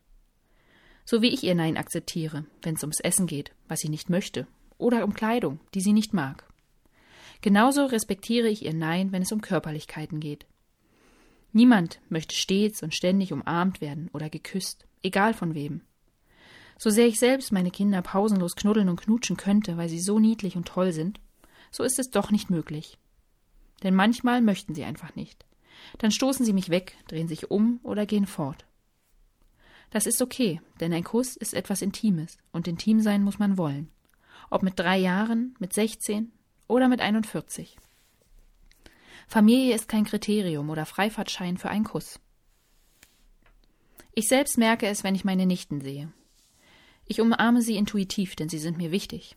So 1.04 1.20
wie 1.20 1.34
ich 1.34 1.42
ihr 1.42 1.56
Nein 1.56 1.76
akzeptiere, 1.76 2.46
wenn 2.62 2.76
es 2.76 2.84
ums 2.84 3.00
Essen 3.00 3.26
geht, 3.26 3.50
was 3.66 3.80
sie 3.80 3.88
nicht 3.88 4.08
möchte, 4.08 4.46
oder 4.78 5.02
um 5.02 5.14
Kleidung, 5.14 5.58
die 5.74 5.80
sie 5.80 5.94
nicht 5.94 6.14
mag. 6.14 6.46
Genauso 7.40 7.86
respektiere 7.86 8.46
ich 8.46 8.64
ihr 8.64 8.72
Nein, 8.72 9.10
wenn 9.10 9.22
es 9.22 9.32
um 9.32 9.40
Körperlichkeiten 9.40 10.20
geht. 10.20 10.46
Niemand 11.52 12.00
möchte 12.08 12.34
stets 12.34 12.82
und 12.82 12.94
ständig 12.94 13.32
umarmt 13.32 13.80
werden 13.80 14.10
oder 14.12 14.28
geküsst, 14.28 14.86
egal 15.02 15.34
von 15.34 15.54
wem. 15.54 15.82
So 16.78 16.90
sehr 16.90 17.06
ich 17.06 17.18
selbst 17.18 17.52
meine 17.52 17.70
Kinder 17.70 18.02
pausenlos 18.02 18.56
knuddeln 18.56 18.88
und 18.88 19.00
knutschen 19.00 19.36
könnte, 19.36 19.76
weil 19.76 19.88
sie 19.88 20.00
so 20.00 20.18
niedlich 20.18 20.56
und 20.56 20.68
toll 20.68 20.92
sind, 20.92 21.20
so 21.70 21.82
ist 21.82 21.98
es 21.98 22.10
doch 22.10 22.30
nicht 22.30 22.50
möglich. 22.50 22.98
Denn 23.82 23.94
manchmal 23.94 24.42
möchten 24.42 24.74
sie 24.74 24.84
einfach 24.84 25.14
nicht. 25.14 25.46
Dann 25.98 26.10
stoßen 26.10 26.44
sie 26.44 26.52
mich 26.52 26.68
weg, 26.68 26.96
drehen 27.08 27.28
sich 27.28 27.50
um 27.50 27.80
oder 27.82 28.06
gehen 28.06 28.26
fort. 28.26 28.66
Das 29.90 30.06
ist 30.06 30.20
okay, 30.20 30.60
denn 30.80 30.92
ein 30.92 31.04
Kuss 31.04 31.36
ist 31.36 31.54
etwas 31.54 31.80
Intimes 31.80 32.38
und 32.52 32.68
intim 32.68 33.00
sein 33.00 33.22
muss 33.22 33.38
man 33.38 33.56
wollen. 33.56 33.90
Ob 34.50 34.62
mit 34.62 34.78
drei 34.78 34.98
Jahren, 34.98 35.54
mit 35.58 35.72
sechzehn 35.72 36.32
oder 36.68 36.88
mit 36.88 37.00
41. 37.00 37.76
Familie 39.26 39.74
ist 39.74 39.88
kein 39.88 40.04
Kriterium 40.04 40.70
oder 40.70 40.86
Freifahrtschein 40.86 41.58
für 41.58 41.68
einen 41.68 41.84
Kuss. 41.84 42.20
Ich 44.14 44.28
selbst 44.28 44.56
merke 44.56 44.86
es, 44.86 45.04
wenn 45.04 45.14
ich 45.14 45.24
meine 45.24 45.46
Nichten 45.46 45.80
sehe. 45.80 46.12
Ich 47.06 47.20
umarme 47.20 47.60
sie 47.60 47.76
intuitiv, 47.76 48.34
denn 48.36 48.48
sie 48.48 48.58
sind 48.58 48.78
mir 48.78 48.90
wichtig. 48.90 49.36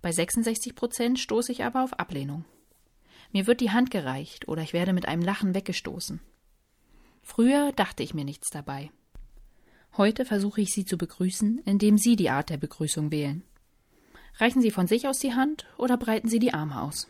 Bei 0.00 0.12
66 0.12 0.74
Prozent 0.74 1.18
stoße 1.18 1.52
ich 1.52 1.64
aber 1.64 1.82
auf 1.82 1.92
Ablehnung. 1.94 2.44
Mir 3.32 3.46
wird 3.46 3.60
die 3.60 3.70
Hand 3.70 3.90
gereicht 3.90 4.48
oder 4.48 4.62
ich 4.62 4.72
werde 4.72 4.92
mit 4.92 5.06
einem 5.06 5.22
Lachen 5.22 5.54
weggestoßen. 5.54 6.20
Früher 7.22 7.72
dachte 7.72 8.02
ich 8.02 8.14
mir 8.14 8.24
nichts 8.24 8.50
dabei. 8.50 8.90
Heute 9.96 10.24
versuche 10.24 10.60
ich 10.60 10.72
sie 10.72 10.84
zu 10.84 10.96
begrüßen, 10.98 11.58
indem 11.64 11.98
sie 11.98 12.16
die 12.16 12.30
Art 12.30 12.50
der 12.50 12.56
Begrüßung 12.56 13.10
wählen. 13.10 13.42
Reichen 14.38 14.62
Sie 14.62 14.72
von 14.72 14.88
sich 14.88 15.06
aus 15.06 15.20
die 15.20 15.34
Hand 15.34 15.66
oder 15.78 15.96
breiten 15.96 16.28
Sie 16.28 16.40
die 16.40 16.52
Arme 16.52 16.82
aus? 16.82 17.06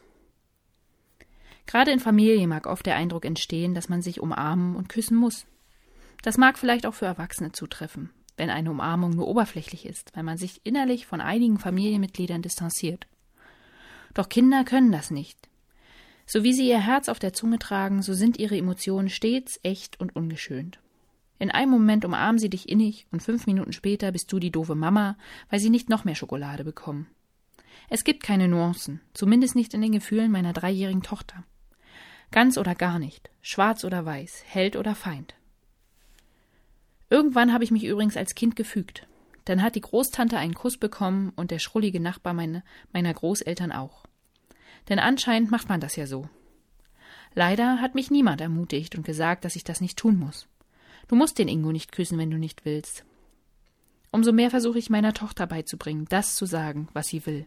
Gerade 1.67 1.91
in 1.91 2.01
Familie 2.01 2.47
mag 2.47 2.67
oft 2.67 2.87
der 2.87 2.97
Eindruck 2.97 3.25
entstehen, 3.25 3.75
dass 3.75 3.89
man 3.89 4.03
sich 4.03 4.21
umarmen 4.21 4.77
und 4.77 4.89
küssen 4.89 5.17
muss. 5.17 5.47
Das 6.23 6.39
mag 6.39 6.59
vielleicht 6.59 6.87
auch 6.87 6.95
für 6.95 7.07
Erwachsene 7.07 7.53
zutreffen, 7.53 8.11
wenn 8.37 8.51
eine 8.51 8.71
Umarmung 8.71 9.11
nur 9.11 9.29
oberflächlich 9.29 9.87
ist, 9.87 10.15
weil 10.15 10.23
man 10.23 10.39
sich 10.39 10.61
innerlich 10.65 11.07
von 11.07 11.21
einigen 11.21 11.59
Familienmitgliedern 11.59 12.43
distanziert. 12.43 13.07
Doch 14.15 14.29
Kinder 14.29 14.65
können 14.65 14.93
das 14.93 15.11
nicht. 15.11 15.49
So 16.27 16.43
wie 16.43 16.55
sie 16.55 16.69
ihr 16.69 16.81
Herz 16.81 17.09
auf 17.09 17.19
der 17.19 17.35
Zunge 17.35 17.59
tragen, 17.59 18.01
so 18.01 18.15
sind 18.15 18.39
ihre 18.39 18.57
Emotionen 18.57 19.11
stets 19.11 19.61
echt 19.63 20.01
und 20.01 20.17
ungeschönt. 20.17 20.79
In 21.39 21.51
einem 21.51 21.71
Moment 21.71 22.05
umarmen 22.05 22.39
sie 22.39 22.49
dich 22.49 22.69
innig 22.69 23.07
und 23.11 23.23
fünf 23.23 23.47
Minuten 23.47 23.73
später 23.73 24.13
bist 24.13 24.33
du 24.33 24.39
die 24.39 24.53
doofe 24.53 24.75
Mama, 24.75 25.19
weil 25.51 25.59
sie 25.59 25.69
nicht 25.69 25.91
noch 25.91 26.05
mehr 26.05 26.15
Schokolade 26.15 26.65
bekommen. 26.65 27.09
Es 27.91 28.05
gibt 28.05 28.23
keine 28.23 28.49
Nuancen, 28.49 29.01
zumindest 29.13 29.57
nicht 29.57 29.75
in 29.75 29.83
den 29.83 29.93
Gefühlen 29.93 30.31
meiner 30.31 30.53
dreijährigen 30.53 31.03
Tochter. 31.03 31.45
Ganz 32.35 32.59
oder 32.59 32.75
gar 32.75 32.99
nicht, 32.99 33.31
schwarz 33.43 33.85
oder 33.85 34.05
weiß, 34.05 34.43
Held 34.45 34.75
oder 34.75 34.97
Feind. 34.97 35.37
Irgendwann 37.09 37.53
habe 37.53 37.63
ich 37.63 37.71
mich 37.71 37.85
übrigens 37.85 38.17
als 38.17 38.35
Kind 38.35 38.57
gefügt. 38.57 39.07
Dann 39.45 39.63
hat 39.63 39.77
die 39.77 39.81
Großtante 39.81 40.37
einen 40.37 40.55
Kuss 40.55 40.77
bekommen 40.77 41.33
und 41.37 41.53
der 41.53 41.61
schrullige 41.61 42.01
Nachbar 42.01 42.35
meine, 42.35 42.65
meiner 42.93 43.15
Großeltern 43.15 43.71
auch. 43.71 44.03
Denn 44.89 44.99
anscheinend 44.99 45.53
macht 45.53 45.69
man 45.69 45.81
das 45.81 45.95
ja 45.95 46.09
so. 46.09 46.29
Leider 47.35 47.81
hat 47.81 47.95
mich 47.95 48.11
niemand 48.11 48.41
ermutigt 48.41 48.97
und 48.97 49.07
gesagt, 49.07 49.45
dass 49.45 49.55
ich 49.55 49.63
das 49.63 49.81
nicht 49.81 49.97
tun 49.97 50.19
muss. 50.19 50.49
Du 51.07 51.15
musst 51.15 51.39
den 51.39 51.47
Ingo 51.47 51.71
nicht 51.71 51.93
küssen, 51.93 52.19
wenn 52.19 52.33
du 52.33 52.37
nicht 52.37 52.65
willst. 52.65 53.05
Umso 54.11 54.33
mehr 54.33 54.51
versuche 54.51 54.81
ich 54.81 54.91
meiner 54.91 55.15
Tochter 55.15 55.47
beizubringen, 55.47 56.07
das 56.09 56.35
zu 56.35 56.47
sagen, 56.47 56.89
was 56.95 57.07
sie 57.07 57.27
will. 57.27 57.47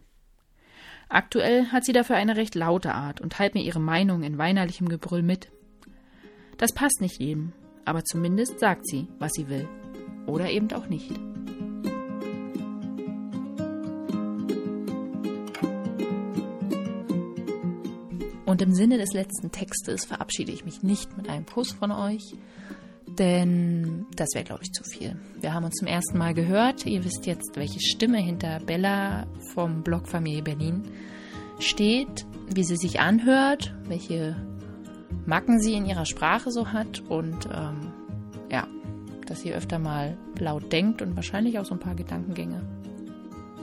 Aktuell 1.10 1.66
hat 1.68 1.84
sie 1.84 1.92
dafür 1.92 2.16
eine 2.16 2.36
recht 2.36 2.54
laute 2.54 2.94
Art 2.94 3.20
und 3.20 3.32
teilt 3.32 3.54
mir 3.54 3.62
ihre 3.62 3.80
Meinung 3.80 4.22
in 4.22 4.36
weinerlichem 4.36 4.88
Gebrüll 4.88 5.22
mit. 5.22 5.48
Das 6.58 6.74
passt 6.74 7.00
nicht 7.00 7.18
jedem, 7.18 7.52
aber 7.86 8.04
zumindest 8.04 8.60
sagt 8.60 8.86
sie, 8.86 9.08
was 9.18 9.32
sie 9.32 9.48
will. 9.48 9.66
Oder 10.26 10.50
eben 10.50 10.70
auch 10.72 10.88
nicht. 10.88 11.18
Und 18.44 18.60
im 18.60 18.74
Sinne 18.74 18.98
des 18.98 19.12
letzten 19.14 19.50
Textes 19.50 20.04
verabschiede 20.04 20.52
ich 20.52 20.64
mich 20.64 20.82
nicht 20.82 21.16
mit 21.16 21.28
einem 21.28 21.46
Kuss 21.46 21.72
von 21.72 21.90
euch, 21.90 22.34
denn 23.18 24.06
das 24.16 24.28
wäre, 24.34 24.44
glaube 24.44 24.62
ich, 24.62 24.72
zu 24.72 24.84
viel. 24.84 25.16
Wir 25.40 25.52
haben 25.54 25.64
uns 25.64 25.74
zum 25.76 25.88
ersten 25.88 26.18
Mal 26.18 26.34
gehört. 26.34 26.86
Ihr 26.86 27.04
wisst 27.04 27.26
jetzt, 27.26 27.56
welche 27.56 27.80
Stimme 27.80 28.18
hinter 28.18 28.60
Bella 28.60 29.26
vom 29.52 29.82
Blog 29.82 30.08
Familie 30.08 30.42
Berlin 30.42 30.82
steht, 31.58 32.26
wie 32.48 32.64
sie 32.64 32.76
sich 32.76 33.00
anhört, 33.00 33.74
welche 33.86 34.36
Macken 35.26 35.60
sie 35.60 35.74
in 35.74 35.86
ihrer 35.86 36.06
Sprache 36.06 36.50
so 36.50 36.68
hat 36.68 37.00
und 37.08 37.46
ähm, 37.52 37.92
ja, 38.50 38.66
dass 39.26 39.42
sie 39.42 39.52
öfter 39.52 39.78
mal 39.78 40.16
laut 40.38 40.72
denkt 40.72 41.02
und 41.02 41.16
wahrscheinlich 41.16 41.58
auch 41.58 41.64
so 41.64 41.74
ein 41.74 41.80
paar 41.80 41.94
Gedankengänge 41.94 42.62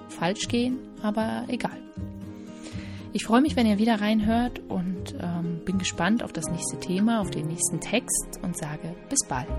falsch 0.09 0.47
gehen, 0.47 0.77
aber 1.01 1.45
egal. 1.47 1.77
Ich 3.13 3.23
freue 3.23 3.41
mich, 3.41 3.55
wenn 3.55 3.65
ihr 3.65 3.79
wieder 3.79 4.01
reinhört 4.01 4.59
und 4.67 5.15
ähm, 5.21 5.54
bin 5.65 5.77
gespannt 5.77 6.23
auf 6.23 6.31
das 6.31 6.47
nächste 6.49 6.79
Thema, 6.79 7.21
auf 7.21 7.31
den 7.31 7.47
nächsten 7.47 7.79
Text 7.79 8.39
und 8.41 8.57
sage 8.57 8.95
bis 9.09 9.19
bald. 9.27 9.49